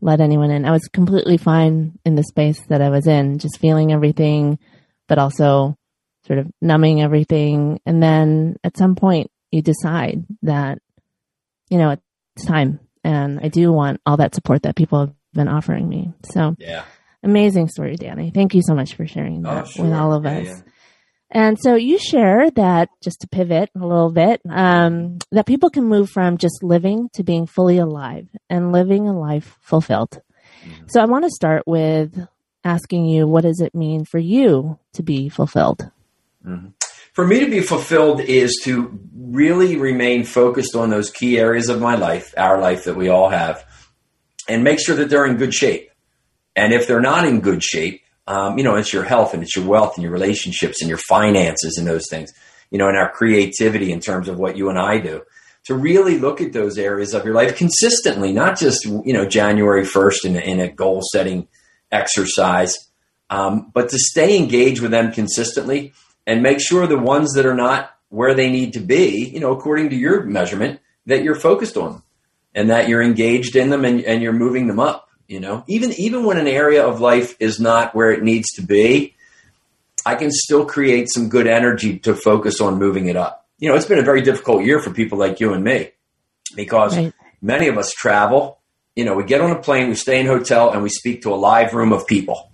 let 0.00 0.20
anyone 0.20 0.50
in. 0.50 0.64
I 0.64 0.70
was 0.70 0.86
completely 0.92 1.36
fine 1.36 1.98
in 2.04 2.14
the 2.14 2.24
space 2.24 2.60
that 2.68 2.80
I 2.80 2.90
was 2.90 3.08
in, 3.08 3.38
just 3.38 3.58
feeling 3.58 3.92
everything, 3.92 4.58
but 5.08 5.18
also 5.18 5.76
sort 6.26 6.38
of 6.38 6.50
numbing 6.62 7.02
everything. 7.02 7.80
And 7.86 8.02
then 8.02 8.56
at 8.62 8.76
some 8.76 8.94
point, 8.94 9.30
you 9.50 9.62
decide 9.62 10.24
that, 10.42 10.78
you 11.70 11.78
know, 11.78 11.96
it's 12.36 12.44
time. 12.44 12.80
And 13.04 13.38
I 13.40 13.48
do 13.48 13.70
want 13.70 14.00
all 14.06 14.16
that 14.16 14.34
support 14.34 14.62
that 14.62 14.76
people 14.76 14.98
have 15.00 15.14
been 15.34 15.48
offering 15.48 15.88
me. 15.88 16.12
So, 16.32 16.56
yeah. 16.58 16.84
Amazing 17.22 17.68
story, 17.68 17.96
Danny. 17.96 18.30
Thank 18.30 18.54
you 18.54 18.60
so 18.62 18.74
much 18.74 18.94
for 18.94 19.06
sharing 19.06 19.42
that 19.42 19.64
oh, 19.64 19.66
sure. 19.66 19.84
with 19.84 19.94
all 19.94 20.12
of 20.12 20.26
us. 20.26 20.44
Yeah, 20.44 20.52
yeah. 20.52 20.60
And 21.30 21.58
so 21.58 21.74
you 21.74 21.98
share 21.98 22.50
that, 22.50 22.90
just 23.02 23.22
to 23.22 23.28
pivot 23.28 23.70
a 23.74 23.84
little 23.84 24.12
bit, 24.12 24.42
um, 24.48 25.18
that 25.32 25.46
people 25.46 25.70
can 25.70 25.84
move 25.84 26.10
from 26.10 26.36
just 26.36 26.62
living 26.62 27.08
to 27.14 27.24
being 27.24 27.46
fully 27.46 27.78
alive 27.78 28.28
and 28.50 28.72
living 28.72 29.08
a 29.08 29.18
life 29.18 29.56
fulfilled. 29.62 30.20
Mm-hmm. 30.62 30.84
So 30.88 31.00
I 31.00 31.06
want 31.06 31.24
to 31.24 31.30
start 31.30 31.62
with 31.66 32.14
asking 32.62 33.06
you, 33.06 33.26
what 33.26 33.42
does 33.42 33.60
it 33.60 33.74
mean 33.74 34.04
for 34.04 34.18
you 34.18 34.78
to 34.92 35.02
be 35.02 35.28
fulfilled? 35.30 35.90
Mm-hmm. 36.46 36.68
For 37.14 37.24
me 37.24 37.38
to 37.40 37.48
be 37.48 37.60
fulfilled 37.60 38.20
is 38.20 38.60
to 38.64 38.98
really 39.16 39.76
remain 39.76 40.24
focused 40.24 40.74
on 40.74 40.90
those 40.90 41.10
key 41.10 41.38
areas 41.38 41.68
of 41.68 41.80
my 41.80 41.94
life, 41.94 42.34
our 42.36 42.60
life 42.60 42.84
that 42.84 42.96
we 42.96 43.08
all 43.08 43.28
have, 43.28 43.64
and 44.48 44.64
make 44.64 44.80
sure 44.80 44.96
that 44.96 45.10
they're 45.10 45.24
in 45.24 45.36
good 45.36 45.54
shape. 45.54 45.90
And 46.56 46.72
if 46.72 46.88
they're 46.88 47.00
not 47.00 47.24
in 47.24 47.40
good 47.40 47.62
shape, 47.62 48.02
um, 48.26 48.58
you 48.58 48.64
know, 48.64 48.74
it's 48.74 48.92
your 48.92 49.04
health 49.04 49.32
and 49.32 49.44
it's 49.44 49.54
your 49.54 49.64
wealth 49.64 49.94
and 49.94 50.02
your 50.02 50.10
relationships 50.10 50.80
and 50.80 50.88
your 50.88 50.98
finances 50.98 51.78
and 51.78 51.86
those 51.86 52.08
things, 52.10 52.32
you 52.72 52.78
know, 52.78 52.88
and 52.88 52.98
our 52.98 53.12
creativity 53.12 53.92
in 53.92 54.00
terms 54.00 54.28
of 54.28 54.36
what 54.36 54.56
you 54.56 54.68
and 54.68 54.78
I 54.78 54.98
do. 54.98 55.22
To 55.66 55.74
really 55.74 56.18
look 56.18 56.40
at 56.40 56.52
those 56.52 56.78
areas 56.78 57.14
of 57.14 57.24
your 57.24 57.34
life 57.34 57.56
consistently, 57.56 58.32
not 58.32 58.58
just, 58.58 58.84
you 58.84 59.12
know, 59.12 59.24
January 59.24 59.84
1st 59.84 60.24
in 60.24 60.36
a, 60.36 60.40
in 60.40 60.60
a 60.60 60.68
goal 60.68 61.00
setting 61.12 61.46
exercise, 61.92 62.88
um, 63.30 63.70
but 63.72 63.88
to 63.90 63.98
stay 63.98 64.36
engaged 64.36 64.82
with 64.82 64.90
them 64.90 65.12
consistently 65.12 65.92
and 66.26 66.42
make 66.42 66.60
sure 66.60 66.86
the 66.86 66.98
ones 66.98 67.32
that 67.34 67.46
are 67.46 67.54
not 67.54 67.94
where 68.08 68.34
they 68.34 68.50
need 68.50 68.72
to 68.74 68.80
be, 68.80 69.28
you 69.28 69.40
know, 69.40 69.52
according 69.52 69.90
to 69.90 69.96
your 69.96 70.22
measurement, 70.22 70.80
that 71.06 71.22
you're 71.22 71.34
focused 71.34 71.76
on 71.76 72.02
and 72.54 72.70
that 72.70 72.88
you're 72.88 73.02
engaged 73.02 73.56
in 73.56 73.70
them 73.70 73.84
and, 73.84 74.00
and 74.02 74.22
you're 74.22 74.32
moving 74.32 74.66
them 74.66 74.80
up. 74.80 75.08
You 75.26 75.40
know, 75.40 75.64
even 75.66 75.92
even 75.92 76.24
when 76.24 76.36
an 76.36 76.46
area 76.46 76.86
of 76.86 77.00
life 77.00 77.34
is 77.40 77.58
not 77.58 77.94
where 77.94 78.10
it 78.10 78.22
needs 78.22 78.52
to 78.56 78.62
be, 78.62 79.14
I 80.04 80.16
can 80.16 80.30
still 80.30 80.66
create 80.66 81.08
some 81.10 81.30
good 81.30 81.46
energy 81.46 81.98
to 82.00 82.14
focus 82.14 82.60
on 82.60 82.78
moving 82.78 83.06
it 83.06 83.16
up. 83.16 83.46
You 83.58 83.70
know, 83.70 83.74
it's 83.74 83.86
been 83.86 83.98
a 83.98 84.02
very 84.02 84.20
difficult 84.20 84.64
year 84.64 84.80
for 84.80 84.90
people 84.90 85.16
like 85.16 85.40
you 85.40 85.54
and 85.54 85.64
me 85.64 85.92
because 86.54 86.96
right. 86.96 87.12
many 87.40 87.68
of 87.68 87.78
us 87.78 87.90
travel. 87.92 88.58
You 88.94 89.06
know, 89.06 89.14
we 89.14 89.24
get 89.24 89.40
on 89.40 89.50
a 89.50 89.58
plane, 89.58 89.88
we 89.88 89.94
stay 89.94 90.20
in 90.20 90.26
a 90.26 90.28
hotel, 90.28 90.70
and 90.70 90.82
we 90.82 90.90
speak 90.90 91.22
to 91.22 91.32
a 91.32 91.36
live 91.36 91.72
room 91.72 91.92
of 91.92 92.06
people. 92.06 92.52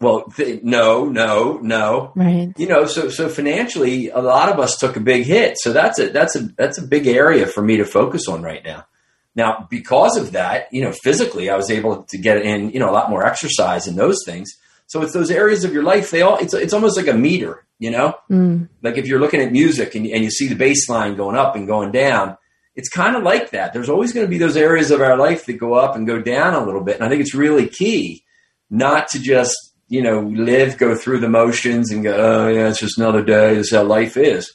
Well, 0.00 0.24
th- 0.24 0.62
no, 0.62 1.06
no, 1.06 1.58
no. 1.62 2.12
Right. 2.14 2.52
You 2.56 2.68
know, 2.68 2.86
so 2.86 3.08
so 3.08 3.28
financially, 3.28 4.10
a 4.10 4.20
lot 4.20 4.52
of 4.52 4.60
us 4.60 4.76
took 4.76 4.96
a 4.96 5.00
big 5.00 5.24
hit. 5.24 5.56
So 5.58 5.72
that's 5.72 5.98
a 5.98 6.10
that's 6.10 6.36
a 6.36 6.40
that's 6.40 6.78
a 6.78 6.86
big 6.86 7.06
area 7.06 7.46
for 7.46 7.62
me 7.62 7.78
to 7.78 7.84
focus 7.84 8.28
on 8.28 8.42
right 8.42 8.64
now. 8.64 8.86
Now, 9.34 9.66
because 9.70 10.16
of 10.16 10.32
that, 10.32 10.68
you 10.72 10.82
know, 10.82 10.92
physically, 10.92 11.50
I 11.50 11.56
was 11.56 11.70
able 11.70 12.04
to 12.04 12.18
get 12.18 12.38
in, 12.40 12.70
you 12.70 12.80
know, 12.80 12.88
a 12.88 12.92
lot 12.92 13.10
more 13.10 13.24
exercise 13.24 13.86
and 13.86 13.96
those 13.98 14.22
things. 14.24 14.50
So 14.86 15.02
it's 15.02 15.12
those 15.12 15.30
areas 15.30 15.62
of 15.64 15.74
your 15.74 15.82
life. 15.82 16.10
They 16.10 16.22
all, 16.22 16.38
it's, 16.38 16.54
it's 16.54 16.72
almost 16.72 16.96
like 16.96 17.06
a 17.06 17.12
meter, 17.12 17.66
you 17.78 17.90
know, 17.90 18.14
mm. 18.30 18.66
like 18.82 18.96
if 18.96 19.06
you're 19.06 19.20
looking 19.20 19.42
at 19.42 19.52
music 19.52 19.94
and, 19.94 20.06
and 20.06 20.24
you 20.24 20.30
see 20.30 20.48
the 20.48 20.54
bass 20.54 20.88
line 20.88 21.16
going 21.16 21.36
up 21.36 21.54
and 21.54 21.66
going 21.66 21.92
down, 21.92 22.38
it's 22.74 22.88
kind 22.88 23.14
of 23.14 23.24
like 23.24 23.50
that. 23.50 23.74
There's 23.74 23.90
always 23.90 24.14
going 24.14 24.24
to 24.24 24.30
be 24.30 24.38
those 24.38 24.56
areas 24.56 24.90
of 24.90 25.02
our 25.02 25.18
life 25.18 25.44
that 25.44 25.54
go 25.54 25.74
up 25.74 25.96
and 25.96 26.06
go 26.06 26.18
down 26.18 26.54
a 26.54 26.64
little 26.64 26.82
bit. 26.82 26.96
And 26.96 27.04
I 27.04 27.10
think 27.10 27.20
it's 27.20 27.34
really 27.34 27.68
key 27.68 28.24
not 28.70 29.08
to 29.08 29.20
just, 29.20 29.65
you 29.88 30.02
know, 30.02 30.20
live, 30.20 30.78
go 30.78 30.96
through 30.96 31.20
the 31.20 31.28
motions 31.28 31.92
and 31.92 32.02
go, 32.02 32.14
oh 32.14 32.48
yeah, 32.48 32.68
it's 32.68 32.80
just 32.80 32.98
another 32.98 33.22
day. 33.22 33.54
This 33.54 33.68
is 33.68 33.72
how 33.72 33.84
life 33.84 34.16
is. 34.16 34.52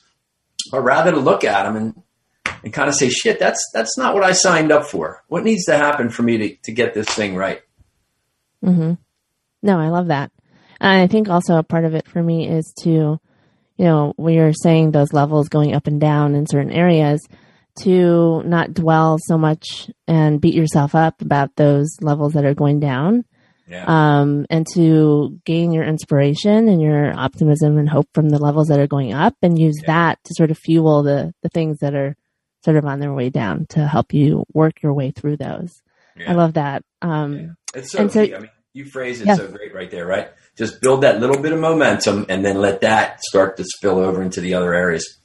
But 0.72 0.82
rather 0.82 1.12
to 1.12 1.20
look 1.20 1.44
at 1.44 1.64
them 1.64 1.76
and 1.76 2.04
and 2.64 2.74
kind 2.74 2.90
of 2.90 2.96
say, 2.96 3.10
shit, 3.10 3.40
that's 3.40 3.64
that's 3.74 3.98
not 3.98 4.14
what 4.14 4.24
I 4.24 4.34
signed 4.34 4.72
up 4.72 4.86
for. 4.86 5.24
What 5.28 5.44
needs 5.44 5.66
to 5.66 5.78
happen 5.78 6.10
for 6.10 6.24
me 6.24 6.38
to, 6.38 6.56
to 6.64 6.72
get 6.72 6.94
this 6.94 7.08
thing 7.10 7.36
right? 7.36 7.62
Mm-hmm. 8.64 8.94
No, 9.64 9.80
I 9.80 9.90
love 9.90 10.08
that. 10.08 10.32
And 10.80 11.02
I 11.02 11.08
think 11.08 11.30
also 11.30 11.58
a 11.58 11.64
part 11.64 11.86
of 11.86 11.96
it 11.96 12.08
for 12.08 12.22
me 12.22 12.48
is 12.48 12.74
to, 12.84 12.90
you 12.90 13.86
know, 13.86 14.14
we 14.18 14.38
are 14.40 14.54
saying 14.54 14.92
those 14.92 15.14
levels 15.14 15.50
going 15.50 15.74
up 15.74 15.88
and 15.88 16.00
down 16.00 16.36
in 16.36 16.48
certain 16.48 16.72
areas, 16.72 17.28
to 17.84 18.44
not 18.44 18.74
dwell 18.74 19.18
so 19.20 19.38
much 19.38 19.90
and 20.08 20.42
beat 20.42 20.56
yourself 20.56 20.94
up 20.94 21.22
about 21.22 21.56
those 21.56 21.96
levels 22.02 22.34
that 22.34 22.46
are 22.46 22.54
going 22.54 22.80
down. 22.80 23.24
Yeah. 23.72 23.86
Um, 23.88 24.46
and 24.50 24.68
to 24.74 25.40
gain 25.46 25.72
your 25.72 25.86
inspiration 25.86 26.68
and 26.68 26.82
your 26.82 27.18
optimism 27.18 27.78
and 27.78 27.88
hope 27.88 28.10
from 28.14 28.28
the 28.28 28.38
levels 28.38 28.68
that 28.68 28.80
are 28.80 28.88
going 28.88 29.14
up 29.14 29.36
and 29.42 29.58
use 29.58 29.78
yeah. 29.82 29.88
that 29.88 30.20
to 30.26 30.34
sort 30.36 30.52
of 30.52 30.58
fuel 30.58 31.04
the, 31.04 31.34
the 31.42 31.50
things 31.50 31.80
that 31.80 31.96
are 31.96 32.18
sort 32.66 32.76
of 32.76 32.86
on 32.86 33.00
their 33.00 33.14
way 33.14 33.30
down 33.30 33.66
to 33.70 33.88
help 33.88 34.14
you 34.14 34.44
work 34.54 34.84
your 34.84 34.94
way 34.94 35.12
through 35.12 35.38
those. 35.38 35.82
Yeah. 36.18 36.32
I 36.32 36.36
love 36.36 36.54
that. 36.54 36.84
Um. 37.02 37.56
It's 37.74 37.92
so, 37.92 38.06
so, 38.10 38.22
I 38.22 38.26
mean, 38.26 38.50
you 38.74 38.84
phrase 38.86 39.22
it 39.22 39.28
yeah. 39.28 39.36
so 39.36 39.48
great 39.48 39.74
right 39.74 39.90
there, 39.90 40.06
right? 40.06 40.30
Just 40.58 40.82
build 40.82 41.04
that 41.04 41.22
little 41.22 41.42
bit 41.42 41.54
of 41.54 41.60
momentum 41.60 42.26
and 42.28 42.44
then 42.44 42.58
let 42.58 42.82
that 42.82 43.22
start 43.24 43.56
to 43.58 43.64
spill 43.64 44.00
over 44.00 44.22
into 44.22 44.42
the 44.42 44.54
other 44.54 44.74
areas. 44.74 45.21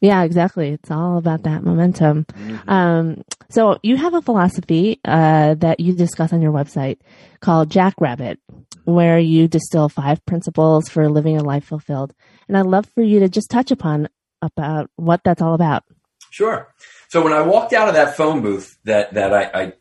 Yeah, 0.00 0.22
exactly. 0.22 0.70
It's 0.70 0.90
all 0.90 1.18
about 1.18 1.42
that 1.42 1.62
momentum. 1.62 2.24
Mm-hmm. 2.24 2.70
Um, 2.70 3.22
so 3.50 3.78
you 3.82 3.96
have 3.96 4.14
a 4.14 4.22
philosophy 4.22 5.00
uh, 5.04 5.54
that 5.54 5.80
you 5.80 5.94
discuss 5.94 6.32
on 6.32 6.40
your 6.40 6.52
website 6.52 6.98
called 7.40 7.70
Jackrabbit, 7.70 8.38
where 8.84 9.18
you 9.18 9.46
distill 9.46 9.88
five 9.88 10.24
principles 10.24 10.88
for 10.88 11.08
living 11.10 11.36
a 11.36 11.42
life 11.42 11.64
fulfilled. 11.64 12.14
And 12.48 12.56
I'd 12.56 12.66
love 12.66 12.86
for 12.94 13.02
you 13.02 13.20
to 13.20 13.28
just 13.28 13.50
touch 13.50 13.70
upon 13.70 14.08
about 14.40 14.90
what 14.96 15.22
that's 15.22 15.42
all 15.42 15.54
about. 15.54 15.84
Sure. 16.30 16.72
So 17.08 17.22
when 17.22 17.32
I 17.32 17.42
walked 17.42 17.72
out 17.72 17.88
of 17.88 17.94
that 17.94 18.16
phone 18.16 18.40
booth 18.40 18.78
that 18.84 19.14
that 19.14 19.34
I, 19.34 19.62
I 19.62 19.72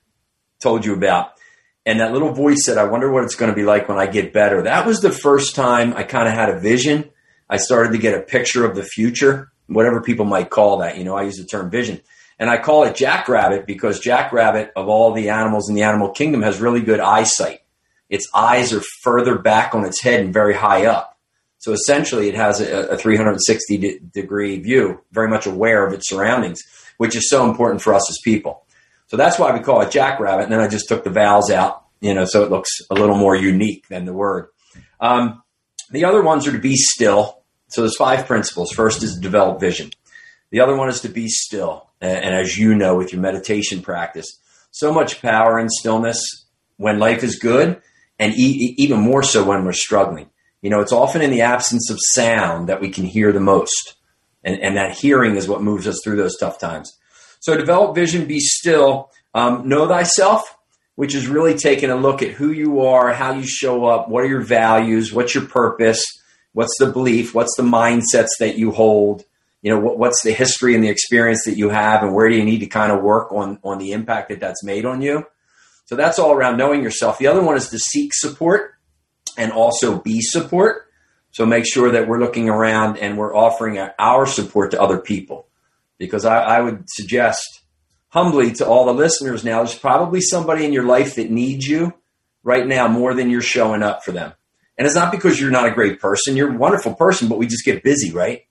told 0.59 0.83
you 0.83 0.93
about, 0.93 1.33
and 1.85 1.99
that 1.99 2.11
little 2.11 2.33
voice 2.33 2.65
said, 2.65 2.77
"I 2.77 2.85
wonder 2.85 3.11
what 3.11 3.23
it's 3.23 3.35
going 3.35 3.51
to 3.51 3.55
be 3.55 3.63
like 3.63 3.87
when 3.87 3.99
I 3.99 4.07
get 4.07 4.33
better." 4.33 4.63
That 4.63 4.85
was 4.85 4.99
the 4.99 5.11
first 5.11 5.55
time 5.55 5.93
I 5.95 6.03
kind 6.03 6.27
of 6.27 6.33
had 6.33 6.49
a 6.49 6.59
vision. 6.59 7.09
I 7.49 7.57
started 7.57 7.91
to 7.93 7.97
get 7.99 8.15
a 8.17 8.21
picture 8.21 8.65
of 8.65 8.75
the 8.75 8.83
future, 8.83 9.51
whatever 9.69 10.01
people 10.01 10.25
might 10.25 10.49
call 10.49 10.79
that. 10.79 10.97
You 10.97 11.03
know, 11.03 11.15
I 11.15 11.23
use 11.23 11.37
the 11.37 11.45
term 11.45 11.69
vision. 11.69 12.01
And 12.37 12.49
I 12.49 12.57
call 12.57 12.83
it 12.83 12.95
jackrabbit 12.95 13.65
because 13.65 13.99
jackrabbit, 13.99 14.71
of 14.75 14.87
all 14.87 15.13
the 15.13 15.29
animals 15.29 15.69
in 15.69 15.75
the 15.75 15.83
animal 15.83 16.09
kingdom, 16.09 16.41
has 16.41 16.61
really 16.61 16.81
good 16.81 16.99
eyesight. 16.99 17.61
Its 18.09 18.27
eyes 18.33 18.73
are 18.73 18.81
further 19.03 19.37
back 19.37 19.75
on 19.75 19.85
its 19.85 20.01
head 20.01 20.21
and 20.21 20.33
very 20.33 20.55
high 20.55 20.85
up. 20.85 21.17
So 21.59 21.73
essentially, 21.73 22.29
it 22.29 22.35
has 22.35 22.61
a, 22.61 22.91
a 22.91 22.97
360 22.97 23.77
de- 23.77 23.99
degree 23.99 24.59
view, 24.59 25.01
very 25.11 25.27
much 25.27 25.45
aware 25.45 25.85
of 25.85 25.93
its 25.93 26.09
surroundings, 26.09 26.61
which 26.97 27.15
is 27.15 27.29
so 27.29 27.47
important 27.47 27.81
for 27.81 27.93
us 27.93 28.09
as 28.09 28.17
people. 28.23 28.65
So 29.07 29.17
that's 29.17 29.37
why 29.37 29.51
we 29.51 29.59
call 29.59 29.81
it 29.81 29.91
jackrabbit. 29.91 30.45
And 30.45 30.53
then 30.53 30.61
I 30.61 30.69
just 30.69 30.87
took 30.87 31.03
the 31.03 31.09
vowels 31.09 31.51
out, 31.51 31.83
you 31.99 32.13
know, 32.13 32.25
so 32.25 32.43
it 32.43 32.49
looks 32.49 32.69
a 32.89 32.93
little 32.93 33.17
more 33.17 33.35
unique 33.35 33.87
than 33.89 34.05
the 34.05 34.13
word. 34.13 34.47
Um, 35.01 35.43
the 35.91 36.05
other 36.05 36.21
ones 36.21 36.47
are 36.47 36.51
to 36.51 36.59
be 36.59 36.75
still. 36.75 37.38
So 37.69 37.81
there's 37.81 37.97
five 37.97 38.27
principles. 38.27 38.71
First 38.71 39.03
is 39.03 39.17
develop 39.17 39.59
vision. 39.59 39.91
The 40.51 40.59
other 40.59 40.75
one 40.75 40.89
is 40.89 41.01
to 41.01 41.09
be 41.09 41.27
still. 41.27 41.87
And, 42.01 42.33
as 42.33 42.57
you 42.57 42.75
know, 42.75 42.95
with 42.95 43.11
your 43.11 43.21
meditation 43.21 43.81
practice, 43.81 44.25
so 44.71 44.93
much 44.93 45.21
power 45.21 45.59
in 45.59 45.67
stillness 45.69 46.45
when 46.77 46.97
life 46.97 47.23
is 47.23 47.37
good, 47.37 47.81
and 48.17 48.33
e- 48.33 48.75
even 48.77 48.99
more 48.99 49.21
so 49.21 49.43
when 49.43 49.65
we're 49.65 49.73
struggling. 49.73 50.29
You 50.61 50.69
know, 50.69 50.79
it's 50.79 50.93
often 50.93 51.21
in 51.21 51.31
the 51.31 51.41
absence 51.41 51.89
of 51.91 51.99
sound 52.13 52.69
that 52.69 52.79
we 52.79 52.89
can 52.89 53.03
hear 53.03 53.33
the 53.33 53.41
most. 53.41 53.95
And, 54.43 54.61
and 54.61 54.77
that 54.77 54.97
hearing 54.97 55.35
is 55.35 55.49
what 55.49 55.61
moves 55.61 55.87
us 55.87 55.99
through 56.01 56.15
those 56.15 56.37
tough 56.37 56.57
times. 56.57 56.97
So 57.41 57.57
develop 57.57 57.95
vision, 57.95 58.25
be 58.25 58.39
still, 58.39 59.11
um, 59.33 59.67
know 59.67 59.87
thyself, 59.87 60.57
which 60.95 61.13
is 61.13 61.27
really 61.27 61.55
taking 61.55 61.89
a 61.89 61.95
look 61.95 62.21
at 62.21 62.31
who 62.31 62.51
you 62.51 62.81
are, 62.81 63.13
how 63.13 63.33
you 63.33 63.45
show 63.45 63.85
up, 63.85 64.07
what 64.07 64.23
are 64.23 64.27
your 64.27 64.41
values, 64.41 65.13
what's 65.13 65.35
your 65.35 65.45
purpose, 65.45 66.03
what's 66.53 66.75
the 66.79 66.91
belief, 66.91 67.33
what's 67.33 67.55
the 67.57 67.63
mindsets 67.63 68.37
that 68.39 68.57
you 68.57 68.71
hold, 68.71 69.23
you 69.61 69.71
know, 69.71 69.79
what, 69.79 69.97
what's 69.97 70.23
the 70.23 70.31
history 70.31 70.75
and 70.75 70.83
the 70.83 70.89
experience 70.89 71.43
that 71.45 71.57
you 71.57 71.69
have, 71.69 72.03
and 72.03 72.13
where 72.13 72.29
do 72.29 72.35
you 72.35 72.45
need 72.45 72.59
to 72.59 72.67
kind 72.67 72.91
of 72.91 73.01
work 73.01 73.31
on 73.31 73.59
on 73.63 73.77
the 73.77 73.91
impact 73.91 74.29
that 74.29 74.39
that's 74.39 74.63
made 74.63 74.85
on 74.85 75.01
you. 75.01 75.25
So 75.85 75.95
that's 75.95 76.19
all 76.19 76.33
around 76.33 76.57
knowing 76.57 76.83
yourself. 76.83 77.17
The 77.17 77.27
other 77.27 77.41
one 77.41 77.57
is 77.57 77.69
to 77.69 77.79
seek 77.79 78.13
support 78.13 78.75
and 79.37 79.51
also 79.51 79.99
be 79.99 80.21
support. 80.21 80.85
So 81.31 81.45
make 81.45 81.65
sure 81.65 81.91
that 81.91 82.07
we're 82.07 82.19
looking 82.19 82.49
around 82.49 82.97
and 82.97 83.17
we're 83.17 83.35
offering 83.35 83.77
our 83.97 84.25
support 84.25 84.71
to 84.71 84.81
other 84.81 84.99
people. 84.99 85.47
Because 85.97 86.25
I, 86.25 86.41
I 86.41 86.61
would 86.61 86.85
suggest 86.87 87.61
humbly 88.09 88.51
to 88.53 88.67
all 88.67 88.85
the 88.85 88.93
listeners 88.93 89.43
now, 89.43 89.57
there's 89.57 89.77
probably 89.77 90.21
somebody 90.21 90.65
in 90.65 90.73
your 90.73 90.85
life 90.85 91.15
that 91.15 91.29
needs 91.29 91.67
you 91.67 91.93
right 92.43 92.65
now 92.65 92.87
more 92.87 93.13
than 93.13 93.29
you're 93.29 93.41
showing 93.41 93.83
up 93.83 94.03
for 94.03 94.11
them. 94.11 94.33
And 94.79 94.85
it's 94.85 94.95
not 94.95 95.11
because 95.11 95.39
you're 95.39 95.51
not 95.51 95.67
a 95.67 95.71
great 95.71 95.99
person. 95.99 96.37
You're 96.37 96.55
a 96.55 96.57
wonderful 96.57 96.95
person, 96.95 97.27
but 97.27 97.37
we 97.37 97.47
just 97.47 97.65
get 97.65 97.83
busy, 97.83 98.13
right? 98.13 98.43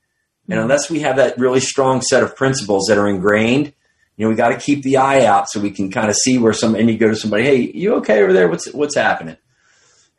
And 0.47 0.53
mm-hmm. 0.53 0.61
unless 0.61 0.87
we 0.87 0.99
have 0.99 1.15
that 1.15 1.39
really 1.39 1.59
strong 1.59 2.01
set 2.01 2.21
of 2.21 2.35
principles 2.35 2.85
that 2.87 2.99
are 2.99 3.09
ingrained, 3.09 3.73
you 4.15 4.25
know, 4.25 4.29
we 4.29 4.35
got 4.35 4.49
to 4.49 4.57
keep 4.57 4.83
the 4.83 4.97
eye 4.97 5.25
out 5.25 5.49
so 5.49 5.59
we 5.59 5.71
can 5.71 5.89
kind 5.89 6.07
of 6.07 6.15
see 6.15 6.37
where 6.37 6.53
some, 6.53 6.75
and 6.75 6.87
you 6.87 6.99
go 6.99 7.07
to 7.07 7.15
somebody, 7.15 7.43
Hey, 7.43 7.71
you 7.73 7.95
okay 7.95 8.21
over 8.21 8.31
there? 8.31 8.47
What's, 8.47 8.71
what's 8.71 8.95
happening? 8.95 9.37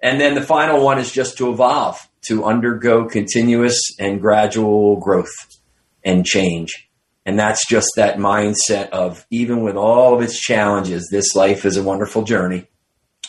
And 0.02 0.20
then 0.20 0.34
the 0.34 0.42
final 0.42 0.82
one 0.82 0.98
is 0.98 1.12
just 1.12 1.38
to 1.38 1.52
evolve, 1.52 1.96
to 2.22 2.44
undergo 2.44 3.04
continuous 3.04 3.78
and 4.00 4.20
gradual 4.20 4.96
growth 4.96 5.60
and 6.02 6.26
change. 6.26 6.90
And 7.24 7.38
that's 7.38 7.68
just 7.68 7.86
that 7.94 8.16
mindset 8.16 8.88
of 8.88 9.24
even 9.30 9.62
with 9.62 9.76
all 9.76 10.16
of 10.16 10.22
its 10.22 10.40
challenges, 10.40 11.08
this 11.12 11.36
life 11.36 11.64
is 11.64 11.76
a 11.76 11.84
wonderful 11.84 12.24
journey. 12.24 12.66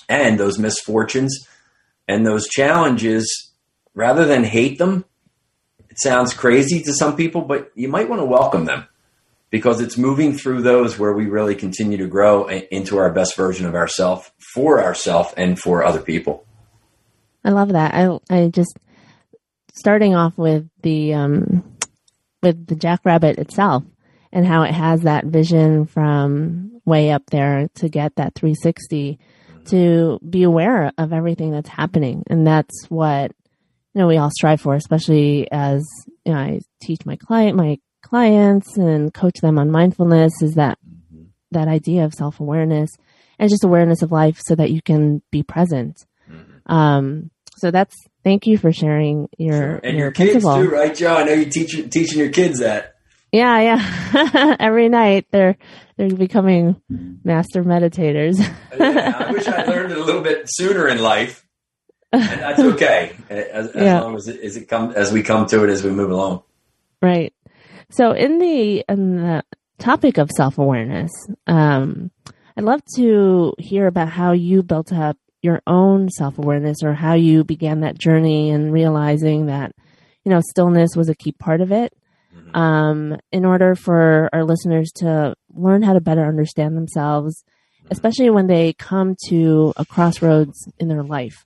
And 0.10 0.40
those 0.40 0.58
misfortunes 0.58 1.48
and 2.12 2.28
those 2.28 2.50
challenges, 2.50 3.54
rather 3.94 4.26
than 4.26 4.44
hate 4.44 4.78
them, 4.78 5.06
It 5.90 5.98
sounds 5.98 6.34
crazy 6.34 6.82
to 6.84 6.94
some 6.94 7.16
people, 7.16 7.42
but 7.42 7.72
you 7.74 7.88
might 7.88 8.10
want 8.10 8.22
to 8.22 8.26
welcome 8.26 8.66
them 8.66 8.86
because 9.50 9.80
it's 9.80 9.98
moving 9.98 10.34
through 10.34 10.62
those 10.62 11.00
where 11.00 11.14
we 11.14 11.26
really 11.28 11.56
continue 11.56 11.98
to 11.98 12.08
grow 12.08 12.48
into 12.48 12.98
our 12.98 13.12
best 13.12 13.38
version 13.38 13.66
of 13.66 13.76
ourselves 13.76 14.30
for 14.54 14.84
ourselves 14.84 15.34
and 15.38 15.58
for 15.58 15.86
other 15.86 16.02
people. 16.02 16.46
I 17.46 17.52
love 17.52 17.70
that. 17.70 17.94
I 17.94 18.20
I 18.30 18.50
just 18.50 18.78
starting 19.74 20.14
off 20.14 20.38
with 20.38 20.70
the 20.82 21.14
um, 21.14 21.64
with 22.44 22.68
the 22.68 22.76
jackrabbit 22.76 23.40
itself 23.40 23.84
and 24.34 24.46
how 24.46 24.64
it 24.64 24.74
has 24.74 25.04
that 25.04 25.26
vision 25.26 25.86
from 25.86 26.82
way 26.86 27.12
up 27.12 27.30
there 27.30 27.70
to 27.76 27.88
get 27.88 28.16
that 28.16 28.36
360 28.36 29.18
to 29.66 30.20
be 30.28 30.44
aware 30.44 30.92
of 30.98 31.14
everything 31.14 31.52
that's 31.52 31.70
happening 31.70 32.24
and 32.28 32.46
that's 32.46 32.86
what 32.90 33.32
you 33.94 34.02
know 34.02 34.08
we 34.08 34.18
all 34.18 34.32
strive 34.32 34.62
for 34.62 34.76
especially 34.76 35.48
as 35.52 35.84
you 36.26 36.34
know, 36.34 36.40
I 36.40 36.62
teach 36.82 37.06
my 37.06 37.16
client 37.16 37.58
my 37.58 37.78
clients 38.02 38.78
and 38.78 39.14
coach 39.14 39.40
them 39.42 39.60
on 39.60 39.72
mindfulness 39.72 40.34
is 40.42 40.56
that 40.56 40.78
mm-hmm. 40.88 41.26
that 41.52 41.68
idea 41.68 42.06
of 42.06 42.14
self-awareness 42.14 42.90
and 43.40 43.50
just 43.50 43.64
awareness 43.64 44.02
of 44.02 44.12
life 44.12 44.40
so 44.40 44.56
that 44.56 44.72
you 44.72 44.82
can 44.82 45.22
be 45.32 45.44
present 45.44 46.06
mm-hmm. 46.30 46.72
um, 46.72 47.30
so 47.58 47.70
that's 47.70 47.96
thank 48.24 48.48
you 48.48 48.58
for 48.58 48.72
sharing 48.72 49.30
your 49.38 49.54
sure. 49.54 49.76
and 49.84 49.98
your, 49.98 50.06
your 50.08 50.12
kids 50.12 50.44
too 50.44 50.70
right 50.70 50.96
joe 50.96 51.16
i 51.16 51.24
know 51.24 51.34
you 51.34 51.46
teach 51.46 51.74
teaching 51.92 52.20
your 52.20 52.32
kids 52.32 52.60
that 52.60 52.91
yeah 53.32 53.60
yeah. 53.60 54.56
Every 54.60 54.90
night 54.90 55.28
they're 55.32 55.58
they're 55.98 56.10
becoming 56.10 56.82
master 57.24 57.64
meditators. 57.64 58.40
Yeah, 58.78 59.16
i 59.28 59.32
wish 59.32 59.48
i 59.48 59.64
learned 59.66 59.92
it 59.92 59.98
a 59.98 60.04
little 60.04 60.22
bit 60.22 60.46
sooner 60.48 60.88
in 60.88 61.00
life. 61.00 61.46
And 62.14 62.42
that's 62.42 62.60
okay. 62.60 63.16
As, 63.30 63.68
as 63.68 63.76
yeah. 63.76 64.02
long 64.02 64.16
as 64.16 64.28
it, 64.28 64.42
as 64.42 64.58
it 64.58 64.68
come 64.68 64.92
as 64.92 65.12
we 65.12 65.24
come 65.24 65.46
to 65.48 65.64
it 65.64 65.70
as 65.70 65.84
we 65.84 65.92
move 65.92 66.12
along. 66.12 66.44
Right. 67.02 67.34
So 67.90 68.12
in 68.12 68.40
the 68.40 68.84
in 68.90 69.16
the 69.18 69.44
topic 69.80 70.20
of 70.20 70.30
self-awareness 70.30 71.10
um 71.48 72.12
i'd 72.56 72.64
love 72.64 72.84
to 72.96 73.52
hear 73.58 73.88
about 73.88 74.08
how 74.08 74.32
you 74.32 74.62
built 74.62 74.94
up 74.94 75.18
your 75.42 75.62
own 75.66 76.10
self 76.10 76.38
awareness 76.38 76.84
or 76.84 76.94
how 76.94 77.14
you 77.14 77.44
began 77.44 77.82
that 77.82 77.98
journey 77.98 78.52
and 78.52 78.72
realizing 78.72 79.48
that, 79.48 79.74
you 80.24 80.30
know, 80.30 80.42
stillness 80.52 80.96
was 80.96 81.10
a 81.10 81.16
key 81.16 81.32
part 81.32 81.62
of 81.62 81.72
it. 81.72 81.94
Mm-hmm. 82.36 82.56
Um, 82.56 83.20
in 83.32 83.46
order 83.46 83.76
for 83.76 84.30
our 84.32 84.44
listeners 84.44 84.92
to 84.98 85.36
learn 85.54 85.82
how 85.82 85.94
to 85.94 86.02
better 86.02 86.26
understand 86.26 86.78
themselves, 86.78 87.44
mm-hmm. 87.80 87.88
especially 87.92 88.30
when 88.30 88.48
they 88.48 88.74
come 88.74 89.16
to 89.28 89.74
a 89.78 89.86
crossroads 89.86 90.72
in 90.80 90.88
their 90.88 91.04
life, 91.04 91.46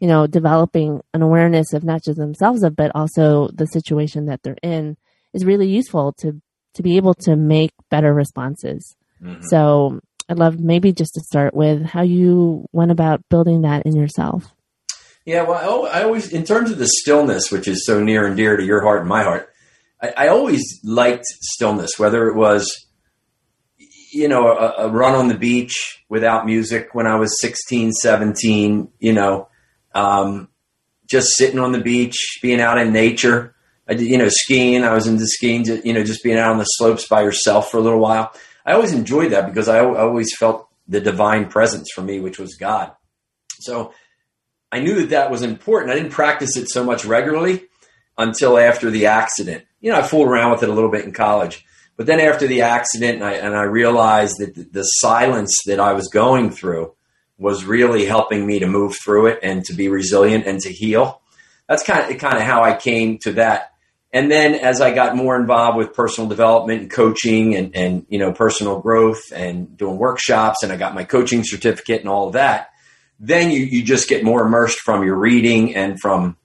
you 0.00 0.08
know, 0.08 0.26
developing 0.26 1.02
an 1.12 1.22
awareness 1.22 1.72
of 1.72 1.84
not 1.84 2.02
just 2.02 2.18
themselves, 2.18 2.64
but 2.76 2.90
also 2.94 3.48
the 3.54 3.66
situation 3.66 4.26
that 4.26 4.42
they're 4.42 4.56
in 4.62 4.96
is 5.32 5.44
really 5.44 5.68
useful 5.68 6.12
to, 6.18 6.40
to 6.74 6.82
be 6.82 6.96
able 6.96 7.14
to 7.14 7.36
make 7.36 7.72
better 7.90 8.12
responses. 8.12 8.96
Mm-hmm. 9.22 9.42
So 9.44 10.00
I'd 10.28 10.38
love 10.38 10.58
maybe 10.58 10.92
just 10.92 11.14
to 11.14 11.20
start 11.20 11.54
with 11.54 11.84
how 11.84 12.02
you 12.02 12.66
went 12.72 12.90
about 12.90 13.28
building 13.28 13.62
that 13.62 13.86
in 13.86 13.94
yourself. 13.94 14.52
Yeah, 15.24 15.44
well, 15.44 15.86
I 15.86 16.02
always, 16.02 16.32
in 16.32 16.44
terms 16.44 16.70
of 16.70 16.76
the 16.76 16.88
stillness, 17.00 17.50
which 17.50 17.66
is 17.66 17.86
so 17.86 18.02
near 18.02 18.26
and 18.26 18.36
dear 18.36 18.58
to 18.58 18.64
your 18.64 18.82
heart 18.82 19.00
and 19.00 19.08
my 19.08 19.22
heart, 19.22 19.53
I, 20.04 20.26
I 20.26 20.28
always 20.28 20.80
liked 20.84 21.24
stillness, 21.24 21.98
whether 21.98 22.28
it 22.28 22.36
was, 22.36 22.86
you 24.12 24.28
know, 24.28 24.48
a, 24.48 24.86
a, 24.86 24.88
run 24.88 25.14
on 25.14 25.28
the 25.28 25.36
beach 25.36 26.04
without 26.08 26.46
music 26.46 26.90
when 26.92 27.06
I 27.06 27.16
was 27.16 27.40
16, 27.40 27.92
17, 27.92 28.88
you 28.98 29.12
know, 29.12 29.48
um, 29.94 30.48
just 31.08 31.36
sitting 31.36 31.58
on 31.58 31.72
the 31.72 31.80
beach, 31.80 32.38
being 32.42 32.60
out 32.60 32.78
in 32.78 32.92
nature. 32.92 33.54
I 33.88 33.94
did, 33.94 34.08
you 34.08 34.18
know, 34.18 34.28
skiing. 34.28 34.84
I 34.84 34.94
was 34.94 35.06
into 35.06 35.26
skiing, 35.26 35.64
you 35.84 35.92
know, 35.92 36.04
just 36.04 36.22
being 36.22 36.38
out 36.38 36.50
on 36.50 36.58
the 36.58 36.64
slopes 36.64 37.08
by 37.08 37.22
yourself 37.22 37.70
for 37.70 37.78
a 37.78 37.82
little 37.82 37.98
while. 37.98 38.32
I 38.66 38.72
always 38.72 38.92
enjoyed 38.92 39.32
that 39.32 39.46
because 39.46 39.68
I, 39.68 39.78
I 39.78 40.00
always 40.00 40.34
felt 40.36 40.68
the 40.86 41.00
divine 41.00 41.48
presence 41.48 41.88
for 41.94 42.02
me, 42.02 42.20
which 42.20 42.38
was 42.38 42.56
God. 42.56 42.92
So 43.60 43.92
I 44.70 44.80
knew 44.80 44.96
that 44.96 45.10
that 45.10 45.30
was 45.30 45.42
important. 45.42 45.92
I 45.92 45.94
didn't 45.94 46.12
practice 46.12 46.56
it 46.56 46.68
so 46.68 46.84
much 46.84 47.04
regularly 47.04 47.64
until 48.16 48.58
after 48.58 48.90
the 48.90 49.06
accident. 49.06 49.64
You 49.84 49.92
know, 49.92 49.98
I 49.98 50.02
fooled 50.02 50.28
around 50.28 50.52
with 50.52 50.62
it 50.62 50.68
a 50.68 50.72
little 50.72 50.90
bit 50.90 51.04
in 51.04 51.12
college, 51.12 51.64
but 51.96 52.06
then 52.06 52.20
after 52.20 52.46
the 52.46 52.62
accident, 52.62 53.16
and 53.16 53.24
I, 53.24 53.32
and 53.32 53.54
I 53.54 53.62
realized 53.62 54.36
that 54.38 54.54
the, 54.54 54.64
the 54.64 54.82
silence 54.82 55.54
that 55.66 55.78
I 55.78 55.92
was 55.92 56.08
going 56.08 56.50
through 56.50 56.94
was 57.38 57.64
really 57.64 58.06
helping 58.06 58.46
me 58.46 58.60
to 58.60 58.66
move 58.66 58.96
through 58.96 59.26
it 59.26 59.40
and 59.42 59.64
to 59.66 59.74
be 59.74 59.88
resilient 59.88 60.46
and 60.46 60.60
to 60.60 60.72
heal. 60.72 61.20
That's 61.68 61.82
kind 61.82 62.10
of 62.10 62.18
kind 62.18 62.36
of 62.36 62.42
how 62.42 62.62
I 62.62 62.74
came 62.74 63.18
to 63.18 63.32
that 63.32 63.74
and 64.14 64.30
then 64.30 64.54
as 64.54 64.80
I 64.80 64.94
got 64.94 65.16
more 65.16 65.34
involved 65.34 65.76
with 65.76 65.92
personal 65.92 66.28
development 66.28 66.82
and 66.82 66.90
coaching 66.90 67.56
and, 67.56 67.74
and, 67.74 68.06
you 68.08 68.20
know, 68.20 68.32
personal 68.32 68.78
growth 68.78 69.20
and 69.34 69.76
doing 69.76 69.98
workshops 69.98 70.62
and 70.62 70.72
I 70.72 70.76
got 70.76 70.94
my 70.94 71.02
coaching 71.02 71.42
certificate 71.42 71.98
and 71.98 72.08
all 72.08 72.28
of 72.28 72.34
that, 72.34 72.70
then 73.18 73.50
you, 73.50 73.58
you 73.58 73.82
just 73.82 74.08
get 74.08 74.22
more 74.22 74.46
immersed 74.46 74.78
from 74.78 75.02
your 75.02 75.16
reading 75.16 75.74
and 75.74 76.00
from 76.00 76.36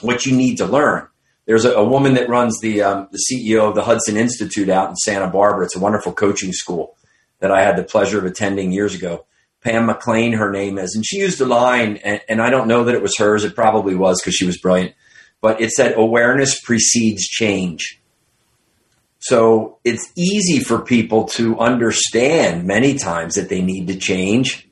what 0.00 0.26
you 0.26 0.36
need 0.36 0.56
to 0.56 0.66
learn. 0.66 1.06
There's 1.46 1.64
a, 1.64 1.72
a 1.72 1.84
woman 1.84 2.14
that 2.14 2.28
runs 2.28 2.58
the, 2.60 2.82
um, 2.82 3.08
the 3.10 3.18
CEO 3.18 3.68
of 3.68 3.74
the 3.74 3.84
Hudson 3.84 4.16
Institute 4.16 4.68
out 4.68 4.90
in 4.90 4.96
Santa 4.96 5.28
Barbara. 5.28 5.64
It's 5.64 5.76
a 5.76 5.80
wonderful 5.80 6.12
coaching 6.12 6.52
school 6.52 6.96
that 7.40 7.50
I 7.50 7.62
had 7.62 7.76
the 7.76 7.82
pleasure 7.82 8.18
of 8.18 8.24
attending 8.24 8.72
years 8.72 8.94
ago. 8.94 9.26
Pam 9.62 9.86
McLean, 9.86 10.32
her 10.32 10.50
name 10.50 10.78
is, 10.78 10.94
and 10.94 11.06
she 11.06 11.18
used 11.18 11.40
a 11.40 11.44
line, 11.44 11.98
and, 11.98 12.20
and 12.28 12.42
I 12.42 12.50
don't 12.50 12.68
know 12.68 12.84
that 12.84 12.94
it 12.94 13.02
was 13.02 13.16
hers. 13.16 13.44
It 13.44 13.54
probably 13.54 13.94
was 13.94 14.20
because 14.20 14.34
she 14.34 14.46
was 14.46 14.58
brilliant 14.58 14.94
but 15.42 15.60
it 15.60 15.72
said 15.72 15.98
awareness 15.98 16.58
precedes 16.58 17.24
change. 17.24 18.00
So 19.18 19.78
it's 19.84 20.10
easy 20.16 20.60
for 20.60 20.80
people 20.80 21.26
to 21.30 21.58
understand 21.58 22.64
many 22.64 22.94
times 22.94 23.34
that 23.34 23.48
they 23.48 23.60
need 23.60 23.88
to 23.88 23.96
change, 23.96 24.68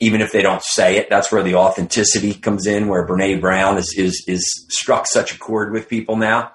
even 0.00 0.22
if 0.22 0.32
they 0.32 0.42
don't 0.42 0.62
say 0.62 0.96
it. 0.96 1.08
That's 1.10 1.30
where 1.30 1.42
the 1.42 1.54
authenticity 1.54 2.34
comes 2.34 2.66
in, 2.66 2.88
where 2.88 3.06
Brene 3.06 3.40
Brown 3.40 3.76
is, 3.76 3.94
is, 3.96 4.24
is 4.26 4.66
struck 4.70 5.06
such 5.06 5.32
a 5.32 5.38
chord 5.38 5.72
with 5.72 5.88
people 5.88 6.16
now. 6.16 6.52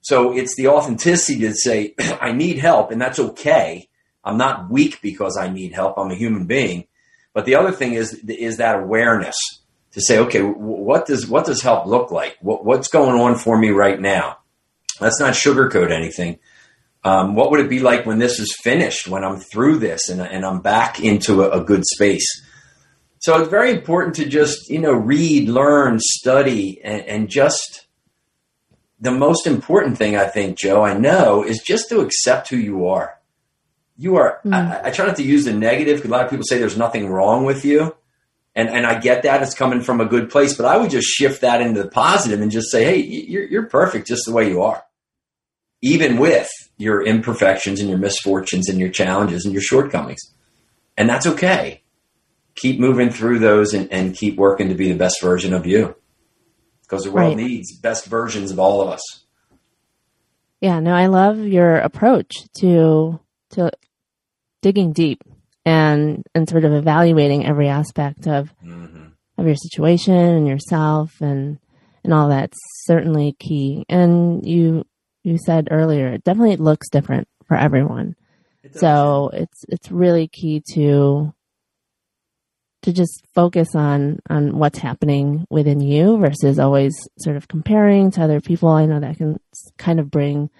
So 0.00 0.34
it's 0.34 0.56
the 0.56 0.68
authenticity 0.68 1.40
to 1.40 1.54
say, 1.54 1.94
I 2.20 2.32
need 2.32 2.58
help, 2.58 2.90
and 2.90 3.00
that's 3.00 3.18
okay. 3.18 3.88
I'm 4.24 4.38
not 4.38 4.70
weak 4.70 5.00
because 5.02 5.36
I 5.36 5.48
need 5.48 5.74
help. 5.74 5.98
I'm 5.98 6.10
a 6.10 6.14
human 6.14 6.46
being. 6.46 6.86
But 7.34 7.44
the 7.44 7.54
other 7.54 7.72
thing 7.72 7.92
is, 7.92 8.14
is 8.14 8.56
that 8.56 8.80
awareness 8.80 9.36
to 9.92 10.00
say, 10.00 10.18
okay, 10.18 10.40
what 10.40 11.06
does 11.06 11.26
what 11.26 11.46
does 11.46 11.62
help 11.62 11.86
look 11.86 12.10
like? 12.10 12.36
What, 12.40 12.64
what's 12.64 12.88
going 12.88 13.20
on 13.20 13.36
for 13.36 13.58
me 13.58 13.70
right 13.70 14.00
now? 14.00 14.38
Let's 15.00 15.20
not 15.20 15.34
sugarcoat 15.34 15.90
anything. 15.90 16.38
Um, 17.04 17.34
what 17.34 17.50
would 17.50 17.60
it 17.60 17.70
be 17.70 17.78
like 17.78 18.06
when 18.06 18.18
this 18.18 18.40
is 18.40 18.56
finished? 18.62 19.08
When 19.08 19.24
I'm 19.24 19.38
through 19.38 19.78
this 19.78 20.08
and, 20.08 20.20
and 20.20 20.44
I'm 20.44 20.60
back 20.60 21.00
into 21.00 21.42
a, 21.42 21.60
a 21.60 21.64
good 21.64 21.84
space? 21.86 22.44
So 23.20 23.40
it's 23.40 23.50
very 23.50 23.72
important 23.72 24.16
to 24.16 24.26
just 24.26 24.70
you 24.70 24.78
know 24.78 24.92
read, 24.92 25.48
learn, 25.48 25.98
study, 26.00 26.80
and, 26.82 27.02
and 27.02 27.28
just 27.28 27.86
the 29.00 29.12
most 29.12 29.46
important 29.46 29.96
thing 29.96 30.16
I 30.16 30.26
think, 30.26 30.58
Joe, 30.58 30.82
I 30.82 30.96
know 30.96 31.44
is 31.44 31.62
just 31.62 31.88
to 31.90 32.00
accept 32.00 32.50
who 32.50 32.56
you 32.56 32.88
are. 32.88 33.18
You 33.96 34.16
are. 34.16 34.40
Mm. 34.44 34.54
I, 34.54 34.88
I, 34.88 34.90
try 34.90 35.06
not 35.06 35.16
to 35.16 35.22
use 35.22 35.44
the 35.44 35.52
negative 35.52 35.98
because 35.98 36.10
a 36.10 36.12
lot 36.12 36.24
of 36.24 36.30
people 36.30 36.44
say 36.44 36.58
there's 36.58 36.76
nothing 36.76 37.08
wrong 37.08 37.44
with 37.44 37.64
you 37.64 37.94
and 38.58 38.68
and 38.70 38.84
I 38.84 38.98
get 38.98 39.22
that 39.22 39.40
it's 39.40 39.54
coming 39.54 39.80
from 39.80 40.00
a 40.00 40.04
good 40.04 40.30
place, 40.30 40.56
but 40.56 40.66
I 40.66 40.76
would 40.76 40.90
just 40.90 41.06
shift 41.06 41.42
that 41.42 41.60
into 41.60 41.80
the 41.80 41.88
positive 41.88 42.40
and 42.40 42.50
just 42.50 42.72
say, 42.72 42.84
hey, 42.84 42.96
you're 42.96 43.44
you're 43.44 43.66
perfect 43.66 44.08
just 44.08 44.24
the 44.26 44.32
way 44.32 44.48
you 44.48 44.62
are, 44.62 44.82
even 45.80 46.18
with 46.18 46.48
your 46.76 47.06
imperfections 47.06 47.78
and 47.78 47.88
your 47.88 47.98
misfortunes 47.98 48.68
and 48.68 48.80
your 48.80 48.88
challenges 48.88 49.44
and 49.44 49.54
your 49.54 49.62
shortcomings, 49.62 50.20
and 50.96 51.08
that's 51.08 51.24
okay. 51.24 51.82
Keep 52.60 52.80
moving 52.80 53.10
through 53.10 53.38
those 53.38 53.74
and, 53.74 53.90
and 53.92 54.14
keep 54.16 54.36
working 54.36 54.68
to 54.68 54.74
be 54.74 54.90
the 54.90 54.98
best 54.98 55.22
version 55.22 55.52
of 55.54 55.66
you, 55.66 55.94
because 56.82 57.04
the 57.04 57.10
world 57.10 57.36
right. 57.36 57.46
needs 57.46 57.76
best 57.78 58.06
versions 58.06 58.50
of 58.50 58.58
all 58.58 58.80
of 58.80 58.88
us. 58.88 59.24
Yeah, 60.60 60.80
no, 60.80 60.92
I 60.92 61.06
love 61.06 61.38
your 61.38 61.76
approach 61.76 62.34
to 62.60 63.20
to 63.50 63.70
digging 64.60 64.92
deep 64.92 65.22
and 65.64 66.24
and 66.34 66.48
sort 66.48 66.64
of 66.64 66.72
evaluating 66.72 67.46
every 67.46 67.68
aspect 67.68 68.26
of 68.26 68.52
mm-hmm. 68.64 69.06
of 69.36 69.46
your 69.46 69.54
situation 69.54 70.14
and 70.14 70.48
yourself 70.48 71.20
and 71.20 71.58
and 72.02 72.12
all 72.12 72.28
that's 72.28 72.58
certainly 72.86 73.36
key. 73.38 73.84
And 73.88 74.44
you 74.44 74.84
you 75.22 75.38
said 75.38 75.68
earlier, 75.70 76.08
it 76.08 76.24
definitely 76.24 76.56
looks 76.56 76.88
different 76.90 77.28
for 77.46 77.56
everyone. 77.56 78.16
It 78.64 78.76
so 78.76 79.30
it's 79.32 79.64
it's 79.68 79.92
really 79.92 80.26
key 80.26 80.62
to 80.74 81.32
to 82.82 82.92
just 82.92 83.26
focus 83.34 83.74
on 83.74 84.20
on 84.30 84.58
what's 84.58 84.78
happening 84.78 85.46
within 85.50 85.80
you 85.80 86.18
versus 86.18 86.58
always 86.58 86.96
sort 87.18 87.36
of 87.36 87.48
comparing 87.48 88.10
to 88.12 88.22
other 88.22 88.40
people. 88.40 88.68
I 88.68 88.86
know 88.86 89.00
that 89.00 89.18
can 89.18 89.40
kind 89.76 90.00
of 90.00 90.10
bring 90.10 90.50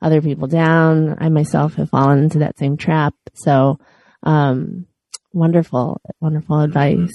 other 0.00 0.20
people 0.20 0.48
down. 0.48 1.16
I 1.18 1.28
myself 1.28 1.74
have 1.74 1.90
fallen 1.90 2.22
into 2.22 2.40
that 2.40 2.58
same 2.58 2.76
trap. 2.76 3.14
So 3.34 3.78
um, 4.22 4.86
wonderful, 5.32 6.00
wonderful 6.20 6.60
advice. 6.60 7.12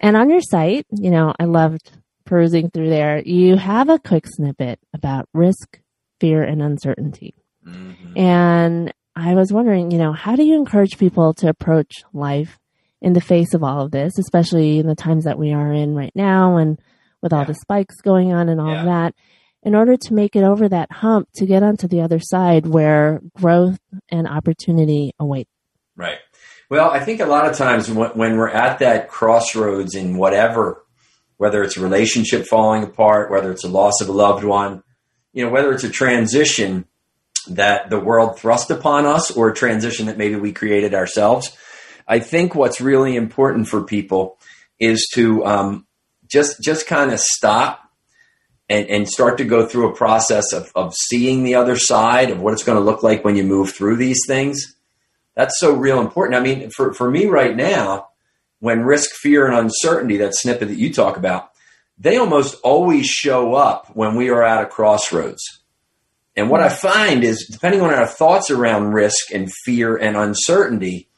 And 0.00 0.16
on 0.16 0.30
your 0.30 0.42
site, 0.42 0.86
you 0.90 1.10
know, 1.10 1.34
I 1.38 1.44
loved 1.44 1.90
perusing 2.24 2.70
through 2.70 2.90
there, 2.90 3.22
you 3.22 3.56
have 3.56 3.88
a 3.88 3.98
quick 3.98 4.26
snippet 4.26 4.78
about 4.92 5.28
risk, 5.32 5.80
fear, 6.20 6.42
and 6.42 6.60
uncertainty. 6.60 7.34
Mm-hmm. 7.66 8.18
And 8.18 8.92
I 9.14 9.34
was 9.34 9.52
wondering, 9.52 9.90
you 9.90 9.98
know, 9.98 10.12
how 10.12 10.36
do 10.36 10.44
you 10.44 10.56
encourage 10.56 10.98
people 10.98 11.32
to 11.34 11.48
approach 11.48 12.04
life 12.12 12.58
in 13.00 13.12
the 13.12 13.20
face 13.20 13.54
of 13.54 13.62
all 13.62 13.82
of 13.84 13.90
this, 13.90 14.18
especially 14.18 14.78
in 14.78 14.86
the 14.86 14.94
times 14.94 15.24
that 15.24 15.38
we 15.38 15.52
are 15.52 15.72
in 15.72 15.94
right 15.94 16.12
now 16.14 16.56
and 16.56 16.78
with 17.22 17.32
all 17.32 17.44
the 17.44 17.54
spikes 17.54 17.96
going 18.00 18.32
on 18.32 18.48
and 18.48 18.60
all 18.60 18.72
yeah. 18.72 18.80
of 18.80 18.86
that, 18.86 19.14
in 19.62 19.74
order 19.74 19.96
to 19.96 20.14
make 20.14 20.36
it 20.36 20.44
over 20.44 20.68
that 20.68 20.90
hump 20.92 21.28
to 21.34 21.46
get 21.46 21.62
onto 21.62 21.88
the 21.88 22.00
other 22.00 22.20
side 22.20 22.66
where 22.66 23.20
growth 23.34 23.78
and 24.10 24.26
opportunity 24.26 25.12
await? 25.18 25.48
Right. 25.96 26.18
Well, 26.68 26.90
I 26.90 27.00
think 27.00 27.20
a 27.20 27.26
lot 27.26 27.48
of 27.48 27.56
times 27.56 27.90
when, 27.90 28.10
when 28.10 28.36
we're 28.36 28.48
at 28.48 28.80
that 28.80 29.08
crossroads 29.08 29.94
in 29.94 30.16
whatever, 30.16 30.84
whether 31.36 31.62
it's 31.62 31.76
a 31.76 31.82
relationship 31.82 32.46
falling 32.46 32.82
apart, 32.82 33.30
whether 33.30 33.50
it's 33.50 33.64
a 33.64 33.68
loss 33.68 34.00
of 34.00 34.08
a 34.08 34.12
loved 34.12 34.44
one, 34.44 34.82
you 35.32 35.44
know, 35.44 35.50
whether 35.50 35.72
it's 35.72 35.84
a 35.84 35.90
transition 35.90 36.86
that 37.48 37.90
the 37.90 38.00
world 38.00 38.38
thrust 38.38 38.70
upon 38.70 39.06
us 39.06 39.30
or 39.30 39.48
a 39.48 39.54
transition 39.54 40.06
that 40.06 40.18
maybe 40.18 40.36
we 40.36 40.52
created 40.52 40.94
ourselves. 40.94 41.56
I 42.06 42.20
think 42.20 42.54
what's 42.54 42.80
really 42.80 43.16
important 43.16 43.68
for 43.68 43.82
people 43.82 44.38
is 44.78 45.08
to 45.14 45.44
um, 45.44 45.86
just 46.28 46.62
just 46.62 46.86
kind 46.86 47.12
of 47.12 47.20
stop 47.20 47.90
and, 48.68 48.88
and, 48.88 49.08
start 49.08 49.38
to 49.38 49.44
go 49.44 49.64
through 49.64 49.88
a 49.88 49.94
process 49.94 50.52
of, 50.52 50.70
of 50.74 50.92
seeing 50.94 51.44
the 51.44 51.54
other 51.54 51.76
side 51.76 52.30
of 52.30 52.40
what 52.40 52.52
it's 52.52 52.64
going 52.64 52.76
to 52.76 52.84
look 52.84 53.02
like 53.02 53.24
when 53.24 53.36
you 53.36 53.44
move 53.44 53.72
through 53.72 53.96
these 53.96 54.20
things 54.26 54.76
that's 55.36 55.60
so 55.60 55.74
real 55.74 56.00
important. 56.00 56.34
I 56.34 56.42
mean, 56.42 56.70
for, 56.70 56.92
for 56.92 57.08
me 57.08 57.26
right 57.26 57.54
now, 57.54 58.08
when 58.58 58.82
risk, 58.82 59.10
fear, 59.10 59.46
and 59.46 59.54
uncertainty, 59.54 60.16
that 60.16 60.34
snippet 60.34 60.68
that 60.68 60.78
you 60.78 60.92
talk 60.92 61.16
about, 61.16 61.50
they 61.98 62.16
almost 62.16 62.56
always 62.64 63.06
show 63.06 63.54
up 63.54 63.94
when 63.94 64.16
we 64.16 64.30
are 64.30 64.42
at 64.42 64.62
a 64.62 64.66
crossroads. 64.66 65.60
And 66.34 66.50
what 66.50 66.62
I 66.62 66.70
find 66.70 67.22
is, 67.22 67.46
depending 67.50 67.82
on 67.82 67.92
our 67.92 68.06
thoughts 68.06 68.50
around 68.50 68.92
risk 68.92 69.30
and 69.32 69.52
fear 69.64 69.96
and 69.96 70.16
uncertainty, 70.16 71.08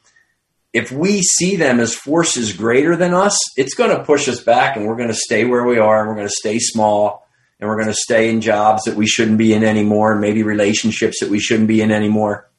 if 0.73 0.91
we 0.91 1.21
see 1.21 1.55
them 1.55 1.79
as 1.79 1.95
forces 1.95 2.53
greater 2.53 2.95
than 2.95 3.13
us, 3.13 3.37
it's 3.57 3.73
going 3.73 3.95
to 3.95 4.03
push 4.03 4.27
us 4.29 4.41
back 4.41 4.75
and 4.75 4.85
we're 4.85 4.95
going 4.95 5.09
to 5.09 5.13
stay 5.15 5.45
where 5.45 5.65
we 5.65 5.79
are 5.79 5.99
and 5.99 6.09
we're 6.09 6.15
going 6.15 6.27
to 6.27 6.33
stay 6.33 6.59
small 6.59 7.27
and 7.59 7.67
we're 7.67 7.75
going 7.75 7.87
to 7.87 7.93
stay 7.93 8.29
in 8.29 8.41
jobs 8.41 8.83
that 8.83 8.95
we 8.95 9.07
shouldn't 9.07 9.37
be 9.37 9.53
in 9.53 9.63
anymore 9.63 10.11
and 10.11 10.21
maybe 10.21 10.43
relationships 10.43 11.19
that 11.19 11.29
we 11.29 11.39
shouldn't 11.39 11.67
be 11.67 11.81
in 11.81 11.91
anymore 11.91 12.49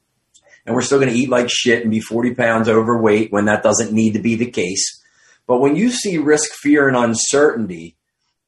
and 0.66 0.74
we're 0.74 0.82
still 0.82 0.98
going 0.98 1.12
to 1.12 1.18
eat 1.18 1.28
like 1.28 1.48
shit 1.48 1.82
and 1.82 1.90
be 1.90 2.00
40 2.00 2.34
pounds 2.34 2.68
overweight 2.68 3.32
when 3.32 3.46
that 3.46 3.62
doesn't 3.62 3.92
need 3.92 4.12
to 4.12 4.20
be 4.20 4.36
the 4.36 4.50
case. 4.50 5.02
But 5.46 5.58
when 5.58 5.74
you 5.74 5.90
see 5.90 6.18
risk, 6.18 6.52
fear, 6.52 6.86
and 6.86 6.96
uncertainty 6.96 7.96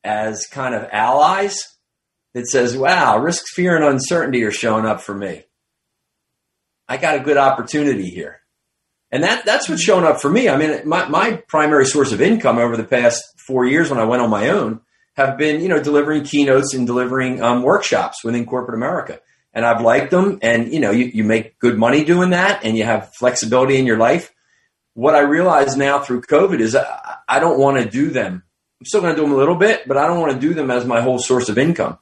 as 0.04 0.46
kind 0.46 0.74
of 0.74 0.88
allies, 0.92 1.64
that 2.34 2.46
says, 2.46 2.76
wow, 2.76 3.18
risk, 3.18 3.44
fear, 3.48 3.76
and 3.76 3.84
uncertainty 3.84 4.42
are 4.44 4.52
showing 4.52 4.86
up 4.86 5.00
for 5.00 5.14
me. 5.14 5.44
I 6.88 6.96
got 6.96 7.16
a 7.16 7.20
good 7.20 7.36
opportunity 7.36 8.08
here. 8.08 8.41
And 9.12 9.22
that, 9.22 9.44
that's 9.44 9.68
what's 9.68 9.82
shown 9.82 10.04
up 10.04 10.20
for 10.20 10.30
me. 10.30 10.48
I 10.48 10.56
mean, 10.56 10.88
my, 10.88 11.06
my 11.08 11.36
primary 11.46 11.86
source 11.86 12.12
of 12.12 12.20
income 12.20 12.58
over 12.58 12.76
the 12.76 12.84
past 12.84 13.22
four 13.38 13.66
years 13.66 13.90
when 13.90 14.00
I 14.00 14.04
went 14.04 14.22
on 14.22 14.30
my 14.30 14.48
own 14.48 14.80
have 15.14 15.36
been, 15.36 15.60
you 15.60 15.68
know, 15.68 15.82
delivering 15.82 16.24
keynotes 16.24 16.74
and 16.74 16.86
delivering 16.86 17.42
um, 17.42 17.62
workshops 17.62 18.24
within 18.24 18.46
corporate 18.46 18.76
America 18.76 19.20
and 19.54 19.64
I've 19.64 19.82
liked 19.82 20.10
them. 20.10 20.38
And 20.42 20.72
you 20.72 20.80
know, 20.80 20.90
you, 20.90 21.06
you 21.06 21.24
make 21.24 21.58
good 21.58 21.78
money 21.78 22.04
doing 22.04 22.30
that, 22.30 22.64
and 22.64 22.76
you 22.76 22.84
have 22.84 23.14
flexibility 23.14 23.76
in 23.76 23.86
your 23.86 23.98
life. 23.98 24.32
What 24.94 25.14
I 25.14 25.20
realize 25.20 25.76
now 25.76 26.00
through 26.00 26.22
COVID 26.22 26.60
is 26.60 26.76
I, 26.76 27.16
I 27.28 27.38
don't 27.38 27.58
want 27.58 27.82
to 27.82 27.88
do 27.88 28.10
them. 28.10 28.42
I'm 28.80 28.86
still 28.86 29.00
going 29.00 29.14
to 29.14 29.20
do 29.20 29.26
them 29.26 29.32
a 29.32 29.38
little 29.38 29.54
bit, 29.54 29.86
but 29.86 29.96
I 29.96 30.06
don't 30.06 30.20
want 30.20 30.32
to 30.32 30.40
do 30.40 30.54
them 30.54 30.70
as 30.70 30.84
my 30.84 31.00
whole 31.00 31.18
source 31.18 31.48
of 31.48 31.56
income. 31.56 31.98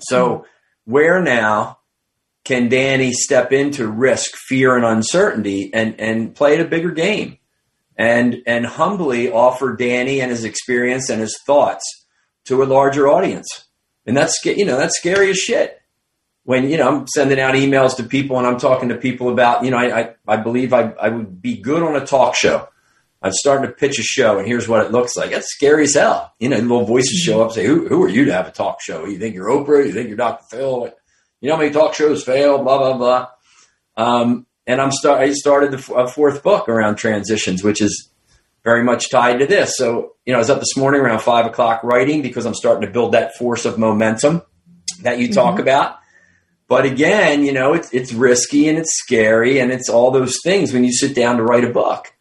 So, 0.00 0.28
mm-hmm. 0.28 0.92
where 0.92 1.22
now 1.22 1.78
can 2.48 2.70
Danny 2.70 3.12
step 3.12 3.52
into 3.52 3.86
risk, 3.86 4.34
fear, 4.34 4.74
and 4.74 4.84
uncertainty, 4.84 5.70
and 5.74 6.00
and 6.00 6.34
play 6.34 6.58
a 6.58 6.64
bigger 6.64 6.90
game, 6.90 7.36
and 7.94 8.42
and 8.46 8.64
humbly 8.64 9.30
offer 9.30 9.76
Danny 9.76 10.22
and 10.22 10.30
his 10.30 10.44
experience 10.44 11.10
and 11.10 11.20
his 11.20 11.38
thoughts 11.44 11.84
to 12.46 12.62
a 12.62 12.64
larger 12.64 13.06
audience? 13.06 13.66
And 14.06 14.16
that's 14.16 14.42
you 14.46 14.64
know 14.64 14.78
that's 14.78 14.96
scary 14.96 15.28
as 15.28 15.36
shit 15.36 15.78
when 16.44 16.70
you 16.70 16.78
know 16.78 16.88
I'm 16.88 17.06
sending 17.06 17.38
out 17.38 17.54
emails 17.54 17.96
to 17.96 18.02
people 18.02 18.38
and 18.38 18.46
I'm 18.46 18.58
talking 18.58 18.88
to 18.88 18.96
people 18.96 19.28
about 19.28 19.62
you 19.62 19.70
know 19.70 19.76
I 19.76 20.00
I, 20.00 20.14
I 20.26 20.36
believe 20.38 20.72
I, 20.72 20.92
I 20.92 21.10
would 21.10 21.42
be 21.42 21.58
good 21.58 21.82
on 21.82 21.96
a 21.96 22.06
talk 22.06 22.34
show. 22.34 22.66
I'm 23.20 23.32
starting 23.32 23.66
to 23.68 23.76
pitch 23.76 23.98
a 23.98 24.02
show 24.02 24.38
and 24.38 24.48
here's 24.48 24.68
what 24.68 24.86
it 24.86 24.90
looks 24.90 25.18
like. 25.18 25.32
It's 25.32 25.52
scary 25.52 25.84
as 25.84 25.94
hell. 25.94 26.32
You 26.38 26.48
know, 26.48 26.56
little 26.56 26.86
voices 26.86 27.20
show 27.20 27.42
up 27.44 27.52
say, 27.52 27.66
"Who 27.66 27.88
who 27.88 28.02
are 28.04 28.08
you 28.08 28.24
to 28.24 28.32
have 28.32 28.48
a 28.48 28.52
talk 28.52 28.80
show? 28.80 29.04
You 29.04 29.18
think 29.18 29.34
you're 29.34 29.50
Oprah? 29.50 29.84
You 29.84 29.92
think 29.92 30.08
you're 30.08 30.16
Dr. 30.16 30.44
Phil? 30.50 30.94
You 31.40 31.48
know 31.48 31.56
how 31.56 31.62
many 31.62 31.72
talk 31.72 31.94
shows 31.94 32.24
fail? 32.24 32.62
Blah 32.62 32.78
blah 32.78 32.96
blah." 32.96 33.28
Um, 33.96 34.46
and 34.66 34.80
I'm 34.80 34.92
start. 34.92 35.20
I 35.20 35.32
started 35.32 35.74
a 35.74 36.08
fourth 36.08 36.42
book 36.42 36.68
around 36.68 36.96
transitions, 36.96 37.64
which 37.64 37.80
is 37.80 38.10
very 38.64 38.82
much 38.82 39.10
tied 39.10 39.38
to 39.38 39.46
this. 39.46 39.76
So 39.76 40.16
you 40.26 40.32
know, 40.32 40.38
I 40.38 40.40
was 40.40 40.50
up 40.50 40.60
this 40.60 40.76
morning 40.76 41.00
around 41.00 41.20
five 41.20 41.46
o'clock 41.46 41.82
writing 41.82 42.22
because 42.22 42.44
I'm 42.44 42.54
starting 42.54 42.86
to 42.86 42.92
build 42.92 43.12
that 43.12 43.34
force 43.36 43.64
of 43.64 43.78
momentum 43.78 44.42
that 45.02 45.18
you 45.18 45.32
talk 45.32 45.54
mm-hmm. 45.54 45.62
about. 45.62 45.98
But 46.68 46.84
again, 46.84 47.44
you 47.44 47.52
know, 47.52 47.72
it's 47.72 47.92
it's 47.94 48.12
risky 48.12 48.68
and 48.68 48.76
it's 48.78 48.98
scary 48.98 49.58
and 49.58 49.72
it's 49.72 49.88
all 49.88 50.10
those 50.10 50.36
things 50.44 50.72
when 50.72 50.84
you 50.84 50.92
sit 50.92 51.16
down 51.16 51.38
to 51.38 51.42
write 51.42 51.64
a 51.64 51.70
book. 51.70 52.12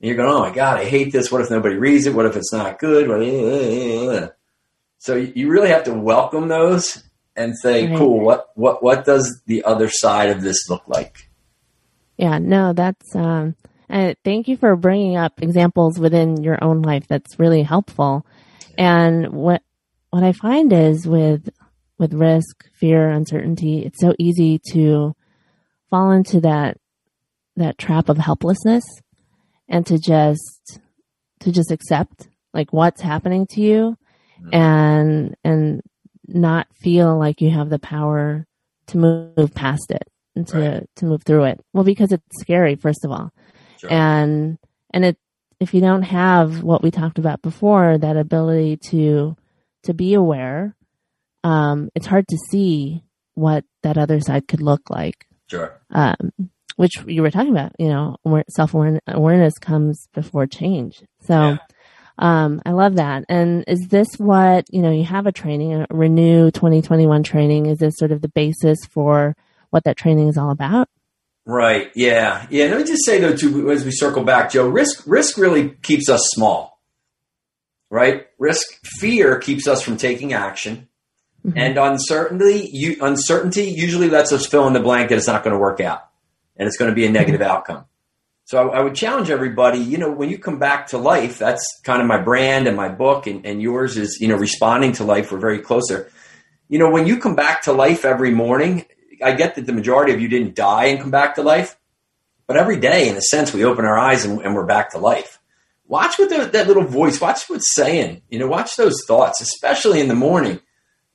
And 0.00 0.08
you're 0.08 0.16
going, 0.16 0.30
oh 0.30 0.40
my 0.40 0.54
God, 0.54 0.78
I 0.78 0.86
hate 0.86 1.12
this. 1.12 1.30
What 1.30 1.42
if 1.42 1.50
nobody 1.50 1.76
reads 1.76 2.06
it? 2.06 2.14
What 2.14 2.24
if 2.24 2.34
it's 2.34 2.52
not 2.52 2.78
good? 2.78 4.32
So 4.96 5.16
you 5.16 5.50
really 5.50 5.68
have 5.68 5.84
to 5.84 5.92
welcome 5.92 6.48
those 6.48 7.04
and 7.36 7.56
say, 7.58 7.88
right. 7.88 7.96
cool, 7.96 8.20
what, 8.20 8.50
what, 8.54 8.82
what 8.82 9.04
does 9.04 9.42
the 9.46 9.64
other 9.64 9.88
side 9.88 10.30
of 10.30 10.42
this 10.42 10.68
look 10.68 10.82
like? 10.86 11.28
Yeah, 12.16 12.38
no, 12.38 12.72
that's, 12.72 13.14
um, 13.14 13.56
and 13.88 14.16
thank 14.24 14.48
you 14.48 14.56
for 14.56 14.76
bringing 14.76 15.16
up 15.16 15.42
examples 15.42 15.98
within 15.98 16.42
your 16.42 16.62
own 16.62 16.82
life. 16.82 17.06
That's 17.08 17.38
really 17.38 17.62
helpful. 17.62 18.26
And 18.76 19.32
what, 19.32 19.62
what 20.10 20.22
I 20.22 20.32
find 20.32 20.72
is 20.72 21.06
with 21.06 21.48
with 22.00 22.14
risk, 22.14 22.64
fear, 22.72 23.10
uncertainty, 23.10 23.84
it's 23.84 24.00
so 24.00 24.14
easy 24.18 24.58
to 24.72 25.14
fall 25.90 26.12
into 26.12 26.40
that 26.40 26.78
that 27.56 27.76
trap 27.76 28.08
of 28.08 28.16
helplessness 28.16 28.84
and 29.68 29.86
to 29.86 29.98
just 29.98 30.80
to 31.40 31.52
just 31.52 31.70
accept 31.70 32.28
like 32.54 32.72
what's 32.72 33.02
happening 33.02 33.46
to 33.46 33.60
you 33.60 33.96
mm-hmm. 34.40 34.54
and 34.54 35.36
and 35.44 35.82
not 36.34 36.66
feel 36.74 37.18
like 37.18 37.40
you 37.40 37.50
have 37.50 37.70
the 37.70 37.78
power 37.78 38.46
to 38.88 38.98
move 38.98 39.54
past 39.54 39.90
it 39.90 40.08
and 40.34 40.46
to 40.48 40.58
right. 40.58 40.90
to 40.96 41.06
move 41.06 41.22
through 41.22 41.44
it. 41.44 41.60
Well, 41.72 41.84
because 41.84 42.12
it's 42.12 42.40
scary 42.40 42.76
first 42.76 43.04
of 43.04 43.10
all. 43.10 43.32
Sure. 43.78 43.92
And 43.92 44.58
and 44.92 45.04
it 45.04 45.16
if 45.58 45.74
you 45.74 45.80
don't 45.80 46.02
have 46.02 46.62
what 46.62 46.82
we 46.82 46.90
talked 46.90 47.18
about 47.18 47.42
before, 47.42 47.98
that 47.98 48.16
ability 48.16 48.78
to 48.90 49.36
to 49.84 49.94
be 49.94 50.14
aware 50.14 50.74
um, 51.44 51.90
it's 51.94 52.06
hard 52.06 52.28
to 52.28 52.38
see 52.50 53.02
what 53.34 53.64
that 53.82 53.98
other 53.98 54.20
side 54.20 54.48
could 54.48 54.60
look 54.60 54.90
like. 54.90 55.26
Sure. 55.48 55.80
Um, 55.90 56.32
which 56.76 57.02
you 57.06 57.22
were 57.22 57.30
talking 57.30 57.50
about, 57.50 57.72
you 57.78 57.88
know, 57.88 58.16
self 58.48 58.74
awareness 58.74 59.58
comes 59.58 60.08
before 60.14 60.46
change. 60.46 61.02
So, 61.22 61.34
yeah. 61.34 61.56
Um, 62.20 62.60
I 62.66 62.72
love 62.72 62.96
that. 62.96 63.24
And 63.30 63.64
is 63.66 63.88
this 63.88 64.08
what, 64.18 64.66
you 64.70 64.82
know, 64.82 64.90
you 64.90 65.04
have 65.04 65.26
a 65.26 65.32
training, 65.32 65.72
a 65.72 65.86
Renew 65.90 66.50
2021 66.50 67.22
training. 67.22 67.66
Is 67.66 67.78
this 67.78 67.96
sort 67.96 68.12
of 68.12 68.20
the 68.20 68.28
basis 68.28 68.78
for 68.90 69.34
what 69.70 69.84
that 69.84 69.96
training 69.96 70.28
is 70.28 70.36
all 70.36 70.50
about? 70.50 70.88
Right. 71.46 71.90
Yeah. 71.94 72.46
Yeah. 72.50 72.66
Let 72.66 72.76
me 72.76 72.84
just 72.84 73.06
say 73.06 73.18
though, 73.18 73.34
too, 73.34 73.70
as 73.70 73.86
we 73.86 73.90
circle 73.90 74.22
back, 74.22 74.52
Joe, 74.52 74.68
risk, 74.68 75.02
risk 75.06 75.38
really 75.38 75.70
keeps 75.82 76.10
us 76.10 76.20
small, 76.34 76.78
right? 77.88 78.26
Risk, 78.38 78.66
fear 78.84 79.38
keeps 79.38 79.66
us 79.66 79.80
from 79.80 79.96
taking 79.96 80.34
action. 80.34 80.88
Mm-hmm. 81.44 81.56
And 81.56 81.78
uncertainty, 81.78 82.68
you, 82.70 82.98
uncertainty 83.00 83.64
usually 83.64 84.10
lets 84.10 84.30
us 84.30 84.44
fill 84.44 84.66
in 84.66 84.74
the 84.74 84.80
blank 84.80 85.08
that 85.08 85.16
it's 85.16 85.26
not 85.26 85.42
going 85.42 85.54
to 85.54 85.58
work 85.58 85.80
out 85.80 86.06
and 86.58 86.68
it's 86.68 86.76
going 86.76 86.90
to 86.90 86.94
be 86.94 87.06
a 87.06 87.10
negative 87.10 87.40
mm-hmm. 87.40 87.50
outcome. 87.50 87.86
So 88.50 88.68
I, 88.70 88.82
would 88.82 88.96
challenge 88.96 89.30
everybody, 89.30 89.78
you 89.78 89.96
know, 89.96 90.10
when 90.10 90.28
you 90.28 90.36
come 90.36 90.58
back 90.58 90.88
to 90.88 90.98
life, 90.98 91.38
that's 91.38 91.64
kind 91.84 92.02
of 92.02 92.08
my 92.08 92.20
brand 92.20 92.66
and 92.66 92.76
my 92.76 92.88
book 92.88 93.28
and, 93.28 93.46
and 93.46 93.62
yours 93.62 93.96
is, 93.96 94.18
you 94.20 94.26
know, 94.26 94.34
responding 94.34 94.90
to 94.94 95.04
life. 95.04 95.30
We're 95.30 95.38
very 95.38 95.60
closer. 95.60 96.10
You 96.68 96.80
know, 96.80 96.90
when 96.90 97.06
you 97.06 97.18
come 97.18 97.36
back 97.36 97.62
to 97.62 97.72
life 97.72 98.04
every 98.04 98.32
morning, 98.32 98.86
I 99.22 99.34
get 99.34 99.54
that 99.54 99.66
the 99.66 99.72
majority 99.72 100.12
of 100.14 100.20
you 100.20 100.26
didn't 100.26 100.56
die 100.56 100.86
and 100.86 100.98
come 100.98 101.12
back 101.12 101.36
to 101.36 101.42
life, 101.42 101.78
but 102.48 102.56
every 102.56 102.80
day, 102.80 103.08
in 103.08 103.16
a 103.16 103.20
sense, 103.20 103.52
we 103.52 103.64
open 103.64 103.84
our 103.84 103.96
eyes 103.96 104.24
and, 104.24 104.40
and 104.40 104.52
we're 104.52 104.66
back 104.66 104.90
to 104.94 104.98
life. 104.98 105.38
Watch 105.86 106.18
what 106.18 106.30
the, 106.30 106.46
that 106.46 106.66
little 106.66 106.82
voice, 106.82 107.20
watch 107.20 107.48
what's 107.48 107.72
saying, 107.72 108.22
you 108.30 108.40
know, 108.40 108.48
watch 108.48 108.74
those 108.74 109.04
thoughts, 109.06 109.40
especially 109.40 110.00
in 110.00 110.08
the 110.08 110.16
morning 110.16 110.58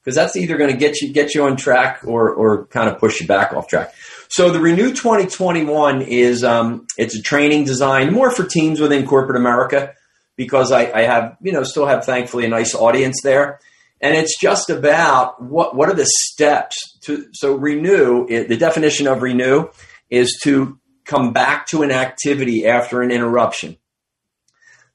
because 0.06 0.15
that's 0.15 0.38
either 0.38 0.56
going 0.56 0.71
to 0.71 0.78
get 0.78 1.02
you 1.02 1.12
get 1.12 1.34
you 1.34 1.43
on 1.43 1.58
track 1.58 2.02
or 2.06 2.32
or 2.32 2.67
kind 2.67 2.89
of 2.89 3.00
push 3.00 3.19
you 3.19 3.28
back 3.28 3.52
off 3.52 3.67
track. 3.67 3.93
So 4.29 4.49
the 4.49 4.59
Renew 4.59 4.89
2021 4.89 6.01
is 6.01 6.43
um, 6.43 6.88
it's 6.97 7.15
a 7.15 7.21
training 7.21 7.65
designed 7.65 8.11
more 8.11 8.31
for 8.31 8.45
teams 8.45 8.79
within 8.79 9.05
corporate 9.05 9.38
America 9.38 9.93
because 10.35 10.71
I, 10.71 10.91
I 10.91 11.01
have, 11.03 11.38
you 11.41 11.51
know, 11.51 11.63
still 11.63 11.85
have 11.85 12.05
thankfully 12.05 12.45
a 12.45 12.49
nice 12.49 12.75
audience 12.75 13.21
there. 13.21 13.59
And 14.01 14.15
it's 14.15 14.38
just 14.39 14.69
about 14.69 15.41
what, 15.41 15.75
what 15.75 15.89
are 15.89 15.95
the 15.95 16.07
steps 16.07 16.77
to, 17.05 17.27
so 17.33 17.55
renew, 17.55 18.27
the 18.27 18.57
definition 18.57 19.07
of 19.07 19.21
renew 19.21 19.69
is 20.09 20.39
to 20.43 20.79
come 21.05 21.33
back 21.33 21.67
to 21.67 21.83
an 21.83 21.91
activity 21.91 22.65
after 22.65 23.01
an 23.01 23.11
interruption. 23.11 23.77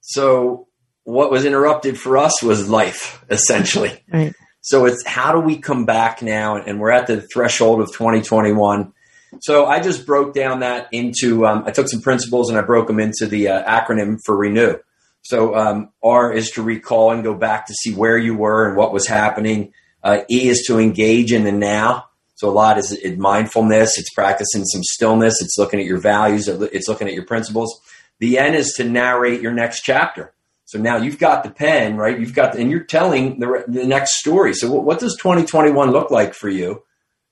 So 0.00 0.68
what 1.04 1.30
was 1.30 1.44
interrupted 1.44 1.98
for 1.98 2.18
us 2.18 2.42
was 2.42 2.68
life, 2.68 3.24
essentially. 3.30 4.02
Right. 4.12 4.34
So 4.60 4.84
it's 4.84 5.06
how 5.06 5.32
do 5.32 5.40
we 5.40 5.58
come 5.58 5.86
back 5.86 6.20
now? 6.20 6.56
And 6.56 6.80
we're 6.80 6.90
at 6.90 7.06
the 7.06 7.22
threshold 7.32 7.80
of 7.80 7.88
2021. 7.92 8.92
So 9.38 9.66
I 9.66 9.80
just 9.80 10.06
broke 10.06 10.34
down 10.34 10.60
that 10.60 10.88
into, 10.92 11.46
um, 11.46 11.64
I 11.66 11.70
took 11.70 11.88
some 11.88 12.02
principles 12.02 12.50
and 12.50 12.58
I 12.58 12.62
broke 12.62 12.88
them 12.88 12.98
into 12.98 13.26
the 13.26 13.48
uh, 13.48 13.64
acronym 13.64 14.18
for 14.24 14.36
renew. 14.36 14.76
So 15.22 15.54
um, 15.54 15.90
R 16.02 16.32
is 16.32 16.50
to 16.52 16.62
recall 16.62 17.12
and 17.12 17.22
go 17.22 17.34
back 17.34 17.66
to 17.66 17.74
see 17.74 17.94
where 17.94 18.18
you 18.18 18.34
were 18.34 18.66
and 18.66 18.76
what 18.76 18.92
was 18.92 19.06
happening. 19.06 19.72
Uh, 20.02 20.22
e 20.28 20.48
is 20.48 20.64
to 20.66 20.78
engage 20.78 21.32
in 21.32 21.44
the 21.44 21.52
now. 21.52 22.06
So 22.34 22.48
a 22.48 22.50
lot 22.50 22.78
is 22.78 22.98
mindfulness. 23.18 23.98
It's 23.98 24.12
practicing 24.14 24.64
some 24.64 24.82
stillness. 24.82 25.42
It's 25.42 25.58
looking 25.58 25.78
at 25.78 25.84
your 25.84 26.00
values. 26.00 26.48
It's 26.48 26.88
looking 26.88 27.06
at 27.06 27.12
your 27.12 27.26
principles. 27.26 27.80
The 28.18 28.38
N 28.38 28.54
is 28.54 28.72
to 28.74 28.84
narrate 28.84 29.42
your 29.42 29.52
next 29.52 29.82
chapter. 29.82 30.32
So 30.64 30.78
now 30.78 30.96
you've 30.96 31.18
got 31.18 31.42
the 31.42 31.50
pen, 31.50 31.96
right? 31.96 32.18
You've 32.18 32.34
got, 32.34 32.52
the, 32.52 32.60
and 32.60 32.70
you're 32.70 32.84
telling 32.84 33.40
the, 33.40 33.64
the 33.66 33.84
next 33.84 34.20
story. 34.20 34.54
So 34.54 34.70
what, 34.70 34.84
what 34.84 35.00
does 35.00 35.16
2021 35.16 35.90
look 35.90 36.10
like 36.10 36.32
for 36.32 36.48
you? 36.48 36.82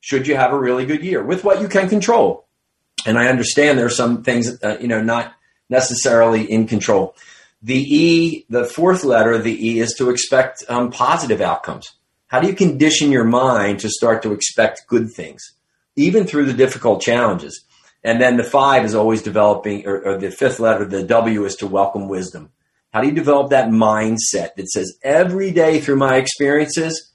Should 0.00 0.26
you 0.26 0.36
have 0.36 0.52
a 0.52 0.58
really 0.58 0.86
good 0.86 1.02
year 1.02 1.22
with 1.22 1.44
what 1.44 1.60
you 1.60 1.68
can 1.68 1.88
control? 1.88 2.46
And 3.06 3.18
I 3.18 3.28
understand 3.28 3.78
there 3.78 3.86
are 3.86 3.90
some 3.90 4.22
things, 4.22 4.62
uh, 4.62 4.78
you 4.80 4.88
know, 4.88 5.02
not 5.02 5.34
necessarily 5.68 6.50
in 6.50 6.66
control. 6.66 7.14
The 7.62 7.78
E, 7.78 8.46
the 8.48 8.64
fourth 8.64 9.04
letter, 9.04 9.38
the 9.38 9.68
E 9.68 9.80
is 9.80 9.94
to 9.98 10.10
expect 10.10 10.64
um, 10.68 10.90
positive 10.90 11.40
outcomes. 11.40 11.92
How 12.28 12.40
do 12.40 12.46
you 12.46 12.54
condition 12.54 13.10
your 13.10 13.24
mind 13.24 13.80
to 13.80 13.88
start 13.88 14.22
to 14.22 14.32
expect 14.32 14.86
good 14.86 15.10
things, 15.10 15.42
even 15.96 16.26
through 16.26 16.46
the 16.46 16.52
difficult 16.52 17.02
challenges? 17.02 17.64
And 18.04 18.20
then 18.20 18.36
the 18.36 18.44
five 18.44 18.84
is 18.84 18.94
always 18.94 19.22
developing, 19.22 19.86
or, 19.86 20.00
or 20.00 20.18
the 20.18 20.30
fifth 20.30 20.60
letter, 20.60 20.84
the 20.84 21.02
W 21.02 21.44
is 21.44 21.56
to 21.56 21.66
welcome 21.66 22.08
wisdom. 22.08 22.50
How 22.92 23.00
do 23.00 23.08
you 23.08 23.14
develop 23.14 23.50
that 23.50 23.68
mindset 23.68 24.54
that 24.56 24.68
says 24.70 24.96
every 25.02 25.50
day 25.50 25.80
through 25.80 25.96
my 25.96 26.16
experiences, 26.16 27.12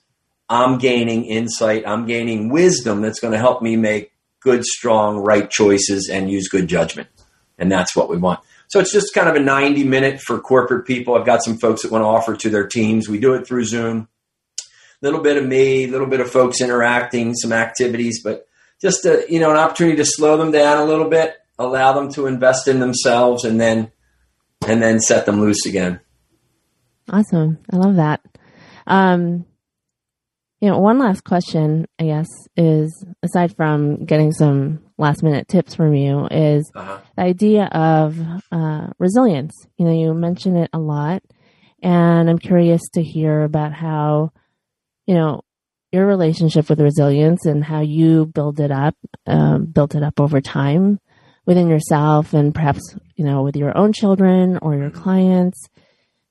I'm 0.50 0.78
gaining 0.78 1.26
insight, 1.26 1.88
I'm 1.88 2.06
gaining 2.06 2.50
wisdom 2.50 3.02
that's 3.02 3.20
going 3.20 3.34
to 3.34 3.40
help 3.40 3.62
me 3.62 3.76
make 3.76 4.12
good, 4.40 4.64
strong, 4.66 5.18
right 5.18 5.50
choices 5.50 6.10
and 6.12 6.30
use 6.30 6.48
good 6.50 6.68
judgment. 6.68 7.10
And 7.58 7.72
that's 7.72 7.96
what 7.96 8.10
we 8.10 8.18
want. 8.18 8.42
So 8.68 8.80
it's 8.80 8.92
just 8.92 9.14
kind 9.14 9.30
of 9.30 9.36
a 9.36 9.40
90 9.40 9.84
minute 9.84 10.20
for 10.20 10.40
corporate 10.40 10.86
people. 10.86 11.16
I've 11.16 11.26
got 11.26 11.44
some 11.44 11.58
folks 11.58 11.84
that 11.84 11.92
want 11.92 12.04
to 12.04 12.08
offer 12.08 12.36
to 12.36 12.50
their 12.50 12.68
teams. 12.68 13.08
We 13.08 13.20
do 13.20 13.34
it 13.36 13.48
through 13.48 13.66
Zoom 13.66 14.08
little 15.04 15.20
bit 15.20 15.36
of 15.36 15.46
me, 15.46 15.84
a 15.84 15.88
little 15.88 16.08
bit 16.08 16.22
of 16.22 16.32
folks 16.32 16.62
interacting, 16.62 17.36
some 17.36 17.52
activities, 17.52 18.24
but 18.24 18.48
just 18.82 19.06
a, 19.06 19.26
you 19.30 19.40
know 19.40 19.52
an 19.52 19.58
opportunity 19.58 19.98
to 19.98 20.06
slow 20.06 20.38
them 20.38 20.52
down 20.52 20.80
a 20.80 20.86
little 20.86 21.10
bit, 21.10 21.36
allow 21.60 21.92
them 21.92 22.12
to 22.14 22.26
invest 22.26 22.68
in 22.68 22.80
themselves, 22.80 23.44
and 23.44 23.60
then 23.60 23.92
and 24.66 24.82
then 24.82 25.00
set 25.02 25.26
them 25.26 25.42
loose 25.42 25.66
again. 25.66 26.00
Awesome, 27.10 27.60
I 27.72 27.76
love 27.76 27.98
that. 27.98 28.22
Um, 28.88 29.46
you 30.64 30.70
know, 30.70 30.80
one 30.80 30.98
last 30.98 31.26
question, 31.26 31.86
I 32.00 32.06
guess, 32.06 32.28
is 32.56 33.06
aside 33.22 33.54
from 33.54 34.06
getting 34.06 34.32
some 34.32 34.80
last 34.98 35.22
minute 35.22 35.50
tips 35.50 35.76
from 35.76 35.94
you, 35.94 36.28
is 36.32 36.72
uh-huh. 36.74 37.00
the 37.18 37.22
idea 37.22 37.66
of 37.66 38.18
uh, 38.50 38.88
resilience. 38.98 39.54
You 39.78 39.86
know, 39.86 39.92
you 39.92 40.14
mention 40.14 40.56
it 40.56 40.70
a 40.72 40.80
lot, 40.80 41.22
and 41.82 42.30
I'm 42.30 42.40
curious 42.40 42.82
to 42.94 43.04
hear 43.04 43.44
about 43.44 43.74
how 43.74 44.32
you 45.06 45.16
know, 45.16 45.42
your 45.92 46.08
relationship 46.08 46.70
with 46.70 46.80
resilience 46.80 47.46
and 47.46 47.64
how 47.64 47.82
you 47.82 48.26
build 48.26 48.60
it 48.60 48.72
up, 48.72 48.96
um, 49.28 49.66
built 49.66 49.96
it 49.96 50.04
up 50.04 50.20
over 50.20 50.42
time 50.42 51.00
within 51.46 51.68
yourself 51.68 52.34
and 52.34 52.56
perhaps, 52.56 52.96
you 53.16 53.26
know, 53.26 53.44
with 53.44 53.56
your 53.56 53.78
own 53.78 53.94
children 53.94 54.58
or 54.62 54.76
your 54.76 54.90
clients. 54.90 55.68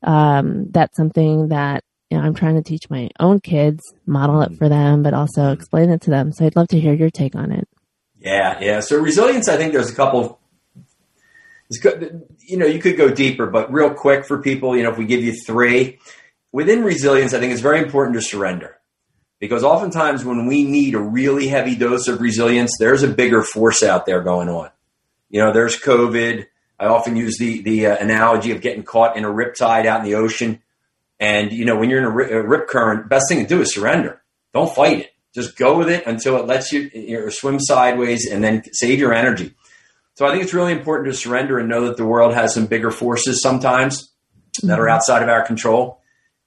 Um, 0.03 0.71
that's 0.71 0.97
something 0.97 1.49
that, 1.49 1.85
you 2.13 2.19
know, 2.19 2.25
I'm 2.25 2.35
trying 2.35 2.57
to 2.57 2.63
teach 2.63 2.91
my 2.91 3.09
own 3.21 3.41
kids, 3.41 3.81
model 4.05 4.43
it 4.43 4.55
for 4.59 4.69
them, 4.69 5.03
but 5.03 5.15
also 5.15 5.51
explain 5.51 5.89
it 5.89 6.03
to 6.03 6.11
them. 6.11 6.31
So 6.31 6.45
I'd 6.45 6.57
love 6.57 6.69
to 6.69 6.79
hear 6.79 6.93
your 6.93 7.09
take 7.09 7.35
on 7.35 7.51
it. 7.51 7.67
Yeah, 8.21 8.59
yeah. 8.61 8.81
So 8.81 8.99
resilience, 8.99 9.49
I 9.49 9.57
think 9.57 9.73
there's 9.73 9.91
a 9.91 9.95
couple 9.95 10.39
you 12.41 12.59
know, 12.59 12.67
you 12.67 12.81
could 12.81 12.99
go 12.99 13.11
deeper, 13.11 13.47
but 13.47 13.73
real 13.73 13.95
quick 13.95 14.27
for 14.27 14.43
people, 14.43 14.77
you 14.77 14.83
know, 14.83 14.91
if 14.91 14.99
we 14.99 15.07
give 15.07 15.25
you 15.25 15.33
three, 15.47 15.99
within 16.53 16.85
resilience, 16.85 17.33
I 17.33 17.41
think 17.41 17.51
it's 17.51 17.63
very 17.63 17.79
important 17.79 18.15
to 18.17 18.21
surrender 18.21 18.77
because 19.41 19.65
oftentimes 19.65 20.23
when 20.23 20.47
we 20.47 20.65
need 20.65 20.95
a 20.95 21.01
really 21.01 21.49
heavy 21.49 21.75
dose 21.75 22.09
of 22.09 22.21
resilience, 22.21 22.77
there's 22.79 23.03
a 23.03 23.09
bigger 23.09 23.43
force 23.43 23.83
out 23.83 24.05
there 24.05 24.21
going 24.21 24.51
on. 24.51 24.69
You 25.31 25.41
know, 25.41 25.51
there's 25.55 25.81
COVID. 25.81 26.45
I 26.79 26.87
often 26.89 27.17
use 27.17 27.39
the 27.39 27.63
the 27.63 27.87
uh, 27.87 27.97
analogy 27.97 28.51
of 28.51 28.61
getting 28.61 28.83
caught 28.83 29.17
in 29.17 29.25
a 29.25 29.31
rip 29.31 29.55
tide 29.55 29.87
out 29.87 30.01
in 30.01 30.05
the 30.05 30.17
ocean. 30.17 30.61
And 31.23 31.53
you 31.53 31.65
know, 31.65 31.77
when 31.77 31.89
you're 31.89 32.01
in 32.01 32.05
a 32.05 32.43
rip, 32.43 32.67
current, 32.67 33.09
best 33.09 33.29
thing 33.29 33.39
to 33.39 33.47
do 33.47 33.61
is 33.61 33.73
surrender. 33.73 34.21
Don't 34.53 34.75
fight 34.75 34.99
it. 34.99 35.11
Just 35.33 35.57
go 35.57 35.79
with 35.79 35.89
it 35.89 36.05
until 36.05 36.37
it 36.37 36.47
lets 36.47 36.73
you, 36.73 36.91
you 36.93 37.21
know, 37.21 37.29
swim 37.29 37.61
sideways, 37.61 38.29
and 38.29 38.43
then 38.43 38.65
save 38.73 38.99
your 38.99 39.15
energy. 39.15 39.55
So 40.15 40.27
I 40.27 40.33
think 40.33 40.43
it's 40.43 40.53
really 40.53 40.73
important 40.73 41.13
to 41.13 41.17
surrender 41.17 41.61
and 41.61 41.69
know 41.69 41.87
that 41.87 41.97
the 41.97 42.05
world 42.05 42.35
has 42.35 42.53
some 42.53 42.67
bigger 42.67 42.91
forces 42.91 43.41
sometimes 43.41 44.11
that 44.65 44.81
are 44.81 44.87
mm-hmm. 44.87 44.95
outside 44.97 45.23
of 45.23 45.29
our 45.29 45.47
control. 45.47 46.01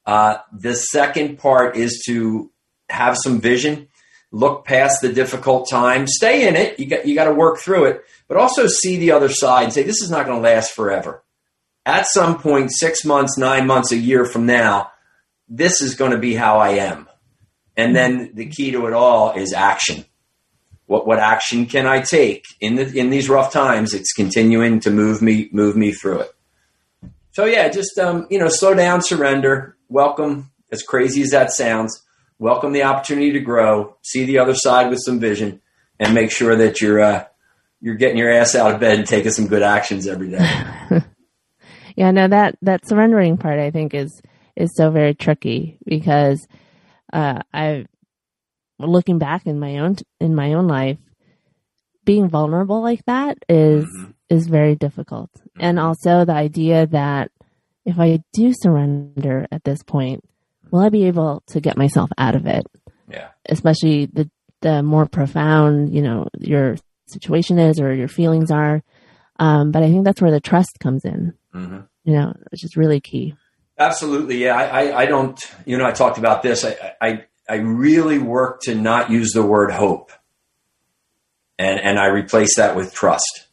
Uh, 0.04 0.36
the 0.52 0.74
second 0.74 1.38
part 1.38 1.74
is 1.74 2.02
to 2.06 2.52
have 2.90 3.16
some 3.16 3.40
vision, 3.40 3.88
look 4.30 4.66
past 4.66 5.00
the 5.00 5.10
difficult 5.10 5.70
time, 5.70 6.06
stay 6.06 6.46
in 6.46 6.54
it. 6.54 6.78
You 6.78 6.84
got 6.84 7.08
you 7.08 7.14
got 7.14 7.24
to 7.24 7.32
work 7.32 7.60
through 7.60 7.86
it, 7.86 8.04
but 8.28 8.36
also 8.36 8.66
see 8.66 8.98
the 8.98 9.12
other 9.12 9.30
side 9.30 9.64
and 9.64 9.72
say 9.72 9.84
this 9.84 10.02
is 10.02 10.10
not 10.10 10.26
going 10.26 10.36
to 10.36 10.46
last 10.46 10.72
forever. 10.72 11.22
At 11.86 12.08
some 12.08 12.40
point, 12.40 12.72
six 12.72 13.04
months, 13.04 13.38
nine 13.38 13.68
months, 13.68 13.92
a 13.92 13.96
year 13.96 14.24
from 14.24 14.44
now, 14.44 14.90
this 15.48 15.80
is 15.80 15.94
going 15.94 16.10
to 16.10 16.18
be 16.18 16.34
how 16.34 16.58
I 16.58 16.70
am. 16.70 17.08
And 17.76 17.94
then 17.94 18.32
the 18.34 18.46
key 18.46 18.72
to 18.72 18.88
it 18.88 18.92
all 18.92 19.32
is 19.34 19.52
action. 19.52 20.04
What 20.86 21.06
what 21.06 21.20
action 21.20 21.66
can 21.66 21.86
I 21.86 22.00
take 22.00 22.44
in 22.60 22.74
the 22.74 22.92
in 22.92 23.10
these 23.10 23.28
rough 23.28 23.52
times? 23.52 23.94
It's 23.94 24.12
continuing 24.12 24.80
to 24.80 24.90
move 24.90 25.22
me 25.22 25.48
move 25.52 25.76
me 25.76 25.92
through 25.92 26.20
it. 26.20 26.32
So 27.32 27.44
yeah, 27.44 27.68
just 27.68 27.98
um, 27.98 28.26
you 28.30 28.38
know, 28.38 28.48
slow 28.48 28.74
down, 28.74 29.02
surrender, 29.02 29.76
welcome, 29.88 30.50
as 30.72 30.82
crazy 30.82 31.22
as 31.22 31.30
that 31.30 31.52
sounds, 31.52 32.02
welcome 32.38 32.72
the 32.72 32.84
opportunity 32.84 33.32
to 33.32 33.40
grow, 33.40 33.96
see 34.02 34.24
the 34.24 34.38
other 34.38 34.54
side 34.54 34.90
with 34.90 35.00
some 35.04 35.20
vision, 35.20 35.60
and 36.00 36.14
make 36.14 36.30
sure 36.32 36.56
that 36.56 36.80
you're 36.80 37.00
uh, 37.00 37.24
you're 37.80 37.96
getting 37.96 38.18
your 38.18 38.30
ass 38.30 38.54
out 38.56 38.72
of 38.72 38.80
bed 38.80 38.98
and 38.98 39.06
taking 39.06 39.32
some 39.32 39.46
good 39.46 39.62
actions 39.62 40.06
every 40.06 40.30
day. 40.30 41.02
yeah, 41.96 42.10
no 42.10 42.28
that 42.28 42.56
that 42.62 42.86
surrendering 42.86 43.36
part 43.36 43.58
I 43.58 43.70
think 43.70 43.94
is 43.94 44.20
is 44.56 44.74
so 44.74 44.90
very 44.90 45.14
tricky 45.14 45.78
because 45.84 46.46
uh, 47.12 47.40
I 47.52 47.86
looking 48.78 49.18
back 49.18 49.46
in 49.46 49.58
my 49.58 49.78
own 49.78 49.96
in 50.20 50.34
my 50.34 50.54
own 50.54 50.68
life, 50.68 50.98
being 52.04 52.28
vulnerable 52.28 52.82
like 52.82 53.04
that 53.06 53.38
is, 53.48 53.84
mm-hmm. 53.84 54.10
is 54.28 54.46
very 54.46 54.74
difficult, 54.74 55.30
mm-hmm. 55.34 55.60
and 55.60 55.78
also 55.78 56.24
the 56.24 56.34
idea 56.34 56.86
that 56.86 57.30
if 57.84 57.98
I 57.98 58.22
do 58.32 58.52
surrender 58.52 59.46
at 59.52 59.64
this 59.64 59.82
point, 59.82 60.24
will 60.70 60.80
I 60.80 60.88
be 60.88 61.04
able 61.04 61.42
to 61.48 61.60
get 61.60 61.76
myself 61.76 62.10
out 62.18 62.34
of 62.34 62.46
it? 62.46 62.66
Yeah. 63.08 63.28
Especially 63.48 64.06
the 64.06 64.30
the 64.62 64.82
more 64.82 65.06
profound, 65.06 65.94
you 65.94 66.02
know, 66.02 66.28
your 66.38 66.76
situation 67.06 67.58
is 67.58 67.78
or 67.78 67.94
your 67.94 68.08
feelings 68.08 68.50
are. 68.50 68.82
Um, 69.38 69.70
but 69.70 69.82
I 69.82 69.90
think 69.90 70.04
that's 70.04 70.20
where 70.20 70.30
the 70.30 70.40
trust 70.40 70.78
comes 70.80 71.04
in. 71.04 71.34
Mm-hmm. 71.56 71.80
You 72.04 72.12
know, 72.12 72.34
which 72.50 72.64
is 72.64 72.76
really 72.76 73.00
key. 73.00 73.34
Absolutely, 73.78 74.42
yeah. 74.42 74.56
I, 74.56 74.64
I, 74.64 74.98
I, 75.02 75.06
don't. 75.06 75.38
You 75.64 75.76
know, 75.76 75.86
I 75.86 75.92
talked 75.92 76.18
about 76.18 76.42
this. 76.42 76.64
I, 76.64 76.94
I 77.00 77.24
I 77.48 77.56
really 77.56 78.18
work 78.18 78.62
to 78.62 78.74
not 78.74 79.10
use 79.10 79.32
the 79.32 79.42
word 79.42 79.70
hope, 79.70 80.12
and 81.58 81.80
and 81.80 81.98
I 81.98 82.06
replace 82.06 82.56
that 82.56 82.76
with 82.76 82.94
trust. 82.94 83.46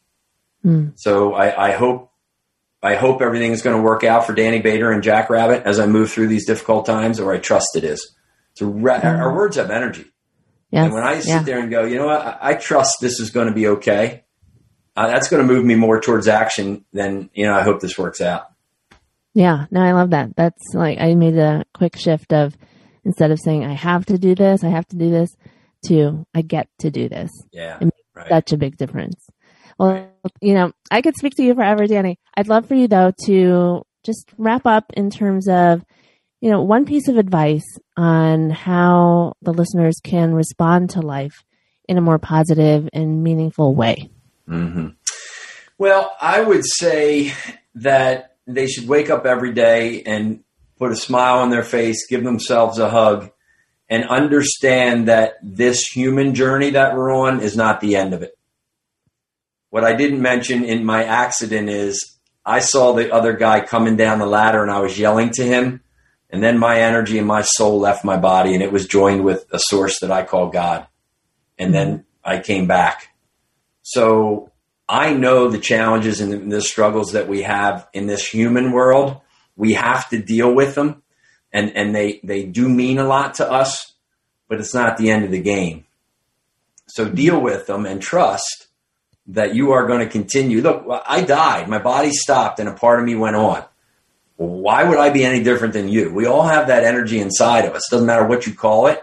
Mm. 0.65 0.93
So 0.95 1.33
I, 1.33 1.69
I 1.69 1.71
hope 1.73 2.11
I 2.81 2.95
hope 2.95 3.21
everything 3.21 3.51
is 3.51 3.61
going 3.61 3.77
to 3.77 3.81
work 3.81 4.03
out 4.03 4.25
for 4.25 4.33
Danny 4.33 4.59
Bader 4.59 4.91
and 4.91 5.03
Jack 5.03 5.29
Rabbit 5.29 5.63
as 5.65 5.79
I 5.79 5.85
move 5.85 6.11
through 6.11 6.27
these 6.27 6.45
difficult 6.45 6.85
times, 6.85 7.19
or 7.19 7.33
I 7.33 7.37
trust 7.37 7.75
it 7.75 7.83
is. 7.83 8.15
So 8.55 8.67
re- 8.67 8.95
mm-hmm. 8.95 9.07
our 9.07 9.33
words 9.33 9.55
have 9.55 9.71
energy. 9.71 10.05
Yes. 10.69 10.85
And 10.85 10.93
when 10.93 11.03
I 11.03 11.19
sit 11.19 11.27
yeah. 11.27 11.43
there 11.43 11.59
and 11.59 11.69
go, 11.69 11.85
you 11.85 11.97
know 11.97 12.07
what, 12.07 12.21
I, 12.21 12.37
I 12.41 12.53
trust 12.55 12.97
this 12.99 13.19
is 13.19 13.29
going 13.29 13.47
to 13.47 13.53
be 13.53 13.67
okay. 13.67 14.23
Uh, 14.95 15.07
that's 15.07 15.27
going 15.27 15.45
to 15.45 15.53
move 15.53 15.65
me 15.65 15.75
more 15.75 15.99
towards 15.99 16.27
action 16.27 16.85
than 16.93 17.29
you 17.33 17.45
know. 17.45 17.55
I 17.55 17.63
hope 17.63 17.79
this 17.79 17.97
works 17.97 18.21
out. 18.21 18.51
Yeah, 19.33 19.65
no, 19.71 19.81
I 19.81 19.93
love 19.93 20.11
that. 20.11 20.35
That's 20.35 20.61
like 20.73 20.99
I 20.99 21.15
made 21.15 21.37
a 21.37 21.65
quick 21.73 21.97
shift 21.97 22.31
of 22.31 22.55
instead 23.03 23.31
of 23.31 23.39
saying 23.39 23.65
I 23.65 23.73
have 23.73 24.05
to 24.07 24.17
do 24.17 24.35
this, 24.35 24.63
I 24.63 24.69
have 24.69 24.87
to 24.89 24.95
do 24.95 25.09
this, 25.09 25.35
to 25.87 26.25
I 26.33 26.41
get 26.41 26.67
to 26.79 26.91
do 26.91 27.09
this. 27.09 27.31
Yeah, 27.51 27.77
it 27.77 27.85
makes 27.85 27.97
right. 28.15 28.29
such 28.29 28.53
a 28.53 28.57
big 28.57 28.77
difference. 28.77 29.27
Well, 29.79 30.11
you 30.41 30.53
know, 30.53 30.71
I 30.91 31.01
could 31.01 31.15
speak 31.17 31.33
to 31.37 31.43
you 31.43 31.55
forever, 31.55 31.87
Danny. 31.87 32.19
I'd 32.35 32.47
love 32.47 32.67
for 32.67 32.75
you 32.75 32.87
though 32.87 33.11
to 33.25 33.83
just 34.03 34.29
wrap 34.37 34.65
up 34.65 34.91
in 34.95 35.09
terms 35.09 35.47
of, 35.47 35.83
you 36.41 36.51
know, 36.51 36.61
one 36.61 36.85
piece 36.85 37.07
of 37.07 37.17
advice 37.17 37.65
on 37.97 38.49
how 38.49 39.33
the 39.41 39.53
listeners 39.53 39.99
can 40.03 40.33
respond 40.33 40.91
to 40.91 41.01
life 41.01 41.43
in 41.87 41.97
a 41.97 42.01
more 42.01 42.19
positive 42.19 42.87
and 42.93 43.23
meaningful 43.23 43.73
way. 43.73 44.09
Mm-hmm. 44.47 44.89
Well, 45.77 46.15
I 46.21 46.41
would 46.41 46.65
say 46.65 47.33
that 47.75 48.35
they 48.45 48.67
should 48.67 48.87
wake 48.87 49.09
up 49.09 49.25
every 49.25 49.53
day 49.53 50.03
and 50.03 50.43
put 50.77 50.91
a 50.91 50.95
smile 50.95 51.39
on 51.39 51.49
their 51.49 51.63
face, 51.63 52.07
give 52.07 52.23
themselves 52.23 52.77
a 52.77 52.89
hug, 52.89 53.31
and 53.89 54.05
understand 54.05 55.07
that 55.07 55.35
this 55.41 55.87
human 55.87 56.35
journey 56.35 56.71
that 56.71 56.95
we're 56.95 57.13
on 57.13 57.39
is 57.41 57.55
not 57.55 57.79
the 57.79 57.95
end 57.95 58.13
of 58.13 58.21
it. 58.21 58.37
What 59.69 59.83
I 59.83 59.95
didn't 59.95 60.21
mention 60.21 60.63
in 60.63 60.85
my 60.85 61.03
accident 61.03 61.69
is 61.69 62.17
I 62.45 62.59
saw 62.59 62.93
the 62.93 63.11
other 63.11 63.33
guy 63.33 63.61
coming 63.61 63.95
down 63.95 64.19
the 64.19 64.25
ladder 64.25 64.61
and 64.61 64.71
I 64.71 64.79
was 64.79 64.99
yelling 64.99 65.31
to 65.31 65.43
him. 65.43 65.81
And 66.29 66.43
then 66.43 66.57
my 66.57 66.79
energy 66.79 67.17
and 67.17 67.27
my 67.27 67.43
soul 67.43 67.79
left 67.79 68.03
my 68.03 68.17
body 68.17 68.53
and 68.53 68.63
it 68.63 68.71
was 68.71 68.87
joined 68.87 69.23
with 69.23 69.45
a 69.51 69.59
source 69.59 69.99
that 69.99 70.11
I 70.11 70.23
call 70.23 70.49
God. 70.49 70.87
And 71.57 71.73
then 71.73 72.05
I 72.23 72.39
came 72.39 72.67
back. 72.67 73.12
So 73.83 74.51
I 74.89 75.13
know 75.13 75.49
the 75.49 75.59
challenges 75.59 76.19
and 76.19 76.51
the 76.51 76.61
struggles 76.61 77.11
that 77.11 77.27
we 77.27 77.43
have 77.43 77.87
in 77.93 78.07
this 78.07 78.27
human 78.27 78.71
world. 78.71 79.21
We 79.55 79.73
have 79.73 80.09
to 80.09 80.19
deal 80.19 80.53
with 80.53 80.73
them 80.75 81.03
and, 81.51 81.75
and 81.75 81.95
they, 81.95 82.19
they 82.23 82.43
do 82.43 82.67
mean 82.67 82.97
a 82.97 83.05
lot 83.05 83.35
to 83.35 83.49
us, 83.49 83.93
but 84.49 84.59
it's 84.59 84.73
not 84.73 84.97
the 84.97 85.11
end 85.11 85.23
of 85.23 85.31
the 85.31 85.41
game. 85.41 85.85
So 86.87 87.07
deal 87.07 87.39
with 87.39 87.67
them 87.67 87.85
and 87.85 88.01
trust 88.01 88.67
that 89.27 89.55
you 89.55 89.71
are 89.71 89.87
going 89.87 89.99
to 89.99 90.11
continue. 90.11 90.61
Look, 90.61 90.85
I 91.05 91.21
died, 91.21 91.69
my 91.69 91.79
body 91.79 92.11
stopped, 92.11 92.59
and 92.59 92.67
a 92.67 92.73
part 92.73 92.99
of 92.99 93.05
me 93.05 93.15
went 93.15 93.35
on. 93.35 93.63
Why 94.35 94.83
would 94.83 94.97
I 94.97 95.11
be 95.11 95.23
any 95.23 95.43
different 95.43 95.73
than 95.73 95.87
you? 95.87 96.11
We 96.11 96.25
all 96.25 96.43
have 96.43 96.67
that 96.67 96.83
energy 96.83 97.19
inside 97.19 97.65
of 97.65 97.73
us. 97.73 97.87
Doesn't 97.89 98.07
matter 98.07 98.25
what 98.25 98.47
you 98.47 98.53
call 98.53 98.87
it. 98.87 99.01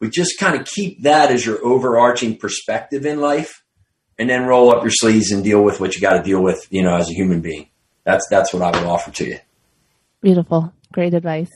We 0.00 0.08
just 0.08 0.38
kind 0.38 0.58
of 0.58 0.66
keep 0.66 1.02
that 1.02 1.30
as 1.30 1.44
your 1.44 1.64
overarching 1.64 2.38
perspective 2.38 3.04
in 3.04 3.20
life, 3.20 3.61
and 4.22 4.30
then 4.30 4.46
roll 4.46 4.70
up 4.70 4.84
your 4.84 4.92
sleeves 4.92 5.32
and 5.32 5.42
deal 5.42 5.64
with 5.64 5.80
what 5.80 5.96
you 5.96 6.00
got 6.00 6.16
to 6.16 6.22
deal 6.22 6.40
with, 6.40 6.64
you 6.70 6.80
know, 6.80 6.94
as 6.94 7.10
a 7.10 7.12
human 7.12 7.40
being. 7.40 7.68
That's 8.04 8.24
that's 8.30 8.54
what 8.54 8.62
I 8.62 8.70
would 8.70 8.88
offer 8.88 9.10
to 9.10 9.26
you. 9.26 9.38
Beautiful, 10.20 10.72
great 10.92 11.12
advice. 11.12 11.50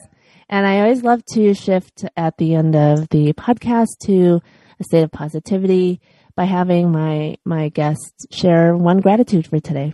And 0.49 0.67
I 0.67 0.81
always 0.81 1.01
love 1.01 1.23
to 1.33 1.53
shift 1.53 2.03
at 2.17 2.37
the 2.37 2.55
end 2.55 2.75
of 2.75 3.07
the 3.07 3.31
podcast 3.31 3.99
to 4.01 4.41
a 4.81 4.83
state 4.83 5.03
of 5.03 5.11
positivity 5.11 6.01
by 6.35 6.43
having 6.43 6.91
my 6.91 7.37
my 7.45 7.69
guests 7.69 8.25
share 8.31 8.75
one 8.75 8.99
gratitude 8.99 9.47
for 9.47 9.61
today. 9.61 9.93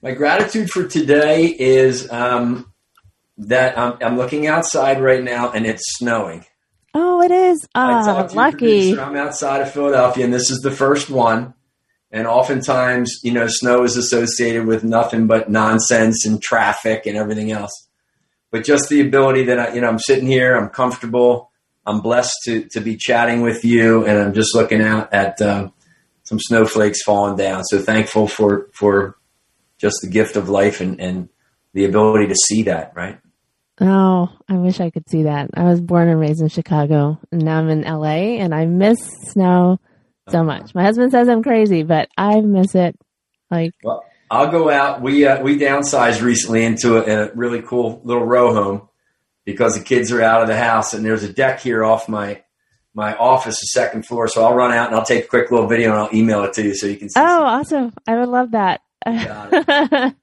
My 0.00 0.12
gratitude 0.12 0.70
for 0.70 0.88
today 0.88 1.44
is 1.46 2.10
um, 2.10 2.72
that 3.36 3.78
I'm, 3.78 3.98
I'm, 4.00 4.16
looking 4.16 4.46
outside 4.46 5.02
right 5.02 5.22
now 5.22 5.52
and 5.52 5.66
it's 5.66 5.84
snowing. 5.98 6.46
Oh, 6.94 7.22
it 7.22 7.30
is. 7.30 7.66
Oh, 7.74 8.28
lucky. 8.34 8.98
I'm 8.98 9.16
outside 9.16 9.62
of 9.62 9.72
Philadelphia 9.72 10.24
and 10.24 10.32
this 10.32 10.50
is 10.50 10.60
the 10.60 10.70
first 10.70 11.10
one. 11.10 11.54
And 12.10 12.26
oftentimes, 12.26 13.20
you 13.22 13.32
know, 13.32 13.46
snow 13.48 13.84
is 13.84 13.96
associated 13.96 14.66
with 14.66 14.84
nothing 14.84 15.26
but 15.26 15.50
nonsense 15.50 16.26
and 16.26 16.42
traffic 16.42 17.06
and 17.06 17.16
everything 17.16 17.50
else. 17.50 17.88
But 18.50 18.64
just 18.64 18.90
the 18.90 19.00
ability 19.00 19.44
that 19.44 19.58
I, 19.58 19.74
you 19.74 19.80
know, 19.80 19.88
I'm 19.88 19.98
sitting 19.98 20.26
here, 20.26 20.54
I'm 20.54 20.68
comfortable. 20.68 21.50
I'm 21.86 22.00
blessed 22.00 22.36
to 22.44 22.68
to 22.72 22.80
be 22.80 22.96
chatting 22.96 23.40
with 23.40 23.64
you, 23.64 24.04
and 24.04 24.18
I'm 24.18 24.34
just 24.34 24.54
looking 24.54 24.82
out 24.82 25.12
at 25.12 25.40
uh, 25.40 25.70
some 26.22 26.38
snowflakes 26.38 27.02
falling 27.02 27.36
down. 27.36 27.64
So 27.64 27.78
thankful 27.78 28.28
for 28.28 28.68
for 28.72 29.16
just 29.78 29.96
the 30.02 30.08
gift 30.08 30.36
of 30.36 30.50
life 30.50 30.80
and 30.80 31.00
and 31.00 31.28
the 31.72 31.86
ability 31.86 32.28
to 32.28 32.36
see 32.36 32.64
that. 32.64 32.92
Right. 32.94 33.18
Oh, 33.82 34.28
I 34.48 34.54
wish 34.58 34.78
I 34.78 34.90
could 34.90 35.08
see 35.10 35.24
that. 35.24 35.50
I 35.54 35.64
was 35.64 35.80
born 35.80 36.08
and 36.08 36.20
raised 36.20 36.40
in 36.40 36.48
Chicago, 36.48 37.18
and 37.32 37.44
now 37.44 37.58
I'm 37.58 37.68
in 37.68 37.82
LA, 37.82 38.38
and 38.38 38.54
I 38.54 38.66
miss 38.66 39.00
snow 39.30 39.80
so 40.28 40.38
uh-huh. 40.38 40.44
much. 40.44 40.74
My 40.74 40.84
husband 40.84 41.10
says 41.10 41.28
I'm 41.28 41.42
crazy, 41.42 41.82
but 41.82 42.08
I 42.16 42.40
miss 42.42 42.76
it. 42.76 42.96
Like, 43.50 43.72
well, 43.82 44.04
I'll 44.30 44.50
go 44.52 44.70
out. 44.70 45.02
We 45.02 45.26
uh, 45.26 45.42
we 45.42 45.58
downsized 45.58 46.22
recently 46.22 46.64
into 46.64 46.96
a, 46.96 47.24
a 47.24 47.34
really 47.34 47.60
cool 47.60 48.00
little 48.04 48.24
row 48.24 48.54
home 48.54 48.88
because 49.44 49.76
the 49.76 49.84
kids 49.84 50.12
are 50.12 50.22
out 50.22 50.42
of 50.42 50.48
the 50.48 50.56
house 50.56 50.94
and 50.94 51.04
there's 51.04 51.24
a 51.24 51.32
deck 51.32 51.60
here 51.60 51.84
off 51.84 52.08
my 52.08 52.42
my 52.94 53.16
office, 53.16 53.60
the 53.60 53.66
second 53.66 54.06
floor. 54.06 54.28
So 54.28 54.44
I'll 54.44 54.54
run 54.54 54.72
out 54.72 54.86
and 54.86 54.96
I'll 54.96 55.04
take 55.04 55.24
a 55.24 55.28
quick 55.28 55.50
little 55.50 55.66
video 55.66 55.90
and 55.90 55.98
I'll 55.98 56.14
email 56.14 56.44
it 56.44 56.52
to 56.54 56.62
you 56.62 56.74
so 56.76 56.86
you 56.86 56.96
can 56.96 57.10
see. 57.10 57.18
Oh, 57.18 57.42
awesome! 57.42 57.92
I 58.06 58.16
would 58.16 58.28
love 58.28 58.52
that. 58.52 58.80
the 59.04 60.14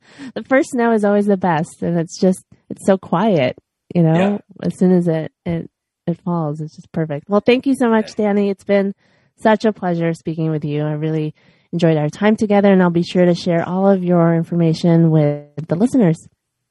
first 0.47 0.69
snow 0.69 0.93
is 0.93 1.03
always 1.03 1.25
the 1.25 1.35
best, 1.35 1.81
and 1.81 1.99
it's 1.99 2.17
just 2.17 2.45
it's 2.69 2.85
so 2.85 2.97
quiet. 2.97 3.57
You 3.93 4.03
know, 4.03 4.13
yeah. 4.13 4.37
as 4.61 4.77
soon 4.77 4.91
as 4.91 5.07
it 5.07 5.31
it 5.45 5.69
it 6.05 6.21
falls, 6.21 6.61
it's 6.61 6.75
just 6.75 6.91
perfect. 6.91 7.29
Well, 7.29 7.41
thank 7.41 7.65
you 7.65 7.75
so 7.75 7.89
much, 7.89 8.15
Danny. 8.15 8.49
It's 8.49 8.63
been 8.63 8.93
such 9.37 9.65
a 9.65 9.73
pleasure 9.73 10.13
speaking 10.13 10.51
with 10.51 10.65
you. 10.65 10.83
I 10.83 10.91
really 10.91 11.33
enjoyed 11.71 11.97
our 11.97 12.09
time 12.09 12.35
together, 12.35 12.71
and 12.71 12.81
I'll 12.81 12.89
be 12.89 13.03
sure 13.03 13.25
to 13.25 13.35
share 13.35 13.67
all 13.67 13.89
of 13.89 14.03
your 14.03 14.35
information 14.35 15.11
with 15.11 15.67
the 15.67 15.75
listeners. 15.75 16.17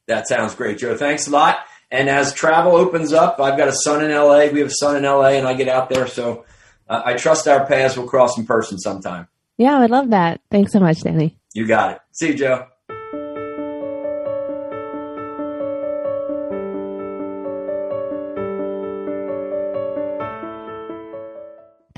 That 0.06 0.28
sounds 0.28 0.54
great, 0.54 0.78
Jo. 0.78 0.96
Thanks 0.96 1.26
a 1.26 1.30
lot. 1.30 1.58
And 1.90 2.08
as 2.08 2.34
travel 2.34 2.76
opens 2.76 3.12
up, 3.12 3.40
I've 3.40 3.56
got 3.56 3.68
a 3.68 3.72
son 3.72 4.04
in 4.04 4.10
LA. 4.10 4.46
We 4.52 4.60
have 4.60 4.68
a 4.68 4.74
son 4.78 4.96
in 4.96 5.04
LA, 5.04 5.30
and 5.30 5.46
I 5.46 5.54
get 5.54 5.68
out 5.68 5.88
there. 5.88 6.06
So 6.06 6.44
uh, 6.88 7.02
I 7.04 7.14
trust 7.14 7.48
our 7.48 7.66
paths 7.66 7.96
will 7.96 8.06
cross 8.06 8.36
in 8.38 8.46
person 8.46 8.78
sometime. 8.78 9.28
Yeah, 9.56 9.76
I 9.76 9.80
would 9.80 9.90
love 9.90 10.10
that. 10.10 10.40
Thanks 10.50 10.72
so 10.72 10.80
much, 10.80 11.00
Danny. 11.00 11.36
You 11.54 11.66
got 11.66 11.92
it. 11.92 12.00
See 12.12 12.28
you, 12.28 12.34
Jo. 12.34 12.66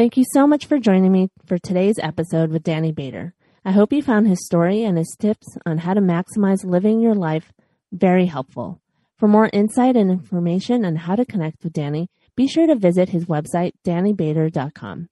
Thank 0.01 0.17
you 0.17 0.25
so 0.33 0.47
much 0.47 0.65
for 0.65 0.79
joining 0.79 1.13
me 1.13 1.29
for 1.45 1.59
today's 1.59 1.99
episode 1.99 2.51
with 2.51 2.63
Danny 2.63 2.91
Bader. 2.91 3.35
I 3.67 3.73
hope 3.73 3.93
you 3.93 4.01
found 4.01 4.27
his 4.27 4.47
story 4.47 4.83
and 4.83 4.97
his 4.97 5.15
tips 5.21 5.47
on 5.67 5.77
how 5.77 5.93
to 5.93 6.01
maximize 6.01 6.65
living 6.65 7.03
your 7.03 7.15
life 7.15 7.53
very 7.93 8.25
helpful. 8.25 8.81
For 9.19 9.29
more 9.29 9.51
insight 9.53 9.97
and 9.97 10.11
information 10.11 10.87
on 10.87 10.97
how 10.97 11.17
to 11.17 11.27
connect 11.27 11.63
with 11.63 11.75
Danny, 11.75 12.09
be 12.35 12.49
sure 12.49 12.67
to 12.67 12.77
visit 12.77 13.11
his 13.11 13.27
website, 13.27 13.73
dannybader.com. 13.85 15.11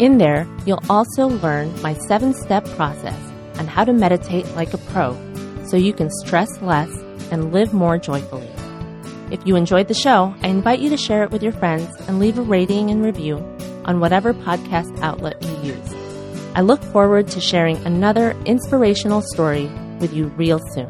In 0.00 0.18
there, 0.18 0.48
you'll 0.66 0.82
also 0.90 1.28
learn 1.28 1.80
my 1.80 1.94
seven 1.94 2.34
step 2.34 2.64
process 2.70 3.20
on 3.58 3.68
how 3.68 3.84
to 3.84 3.92
meditate 3.92 4.52
like 4.56 4.74
a 4.74 4.78
pro 4.78 5.16
so 5.66 5.76
you 5.76 5.92
can 5.92 6.10
stress 6.10 6.60
less 6.62 6.90
and 7.30 7.52
live 7.52 7.72
more 7.72 7.98
joyfully. 7.98 8.50
If 9.30 9.46
you 9.46 9.54
enjoyed 9.54 9.86
the 9.86 9.94
show, 9.94 10.34
I 10.42 10.48
invite 10.48 10.80
you 10.80 10.90
to 10.90 10.96
share 10.96 11.22
it 11.22 11.30
with 11.30 11.40
your 11.42 11.52
friends 11.52 11.88
and 12.08 12.18
leave 12.18 12.36
a 12.38 12.42
rating 12.42 12.90
and 12.90 13.04
review 13.04 13.36
on 13.84 14.00
whatever 14.00 14.34
podcast 14.34 15.00
outlet 15.02 15.40
you 15.42 15.74
use. 15.74 15.99
I 16.54 16.62
look 16.62 16.82
forward 16.82 17.28
to 17.28 17.40
sharing 17.40 17.76
another 17.86 18.32
inspirational 18.44 19.22
story 19.22 19.66
with 20.00 20.12
you 20.12 20.26
real 20.36 20.58
soon. 20.74 20.88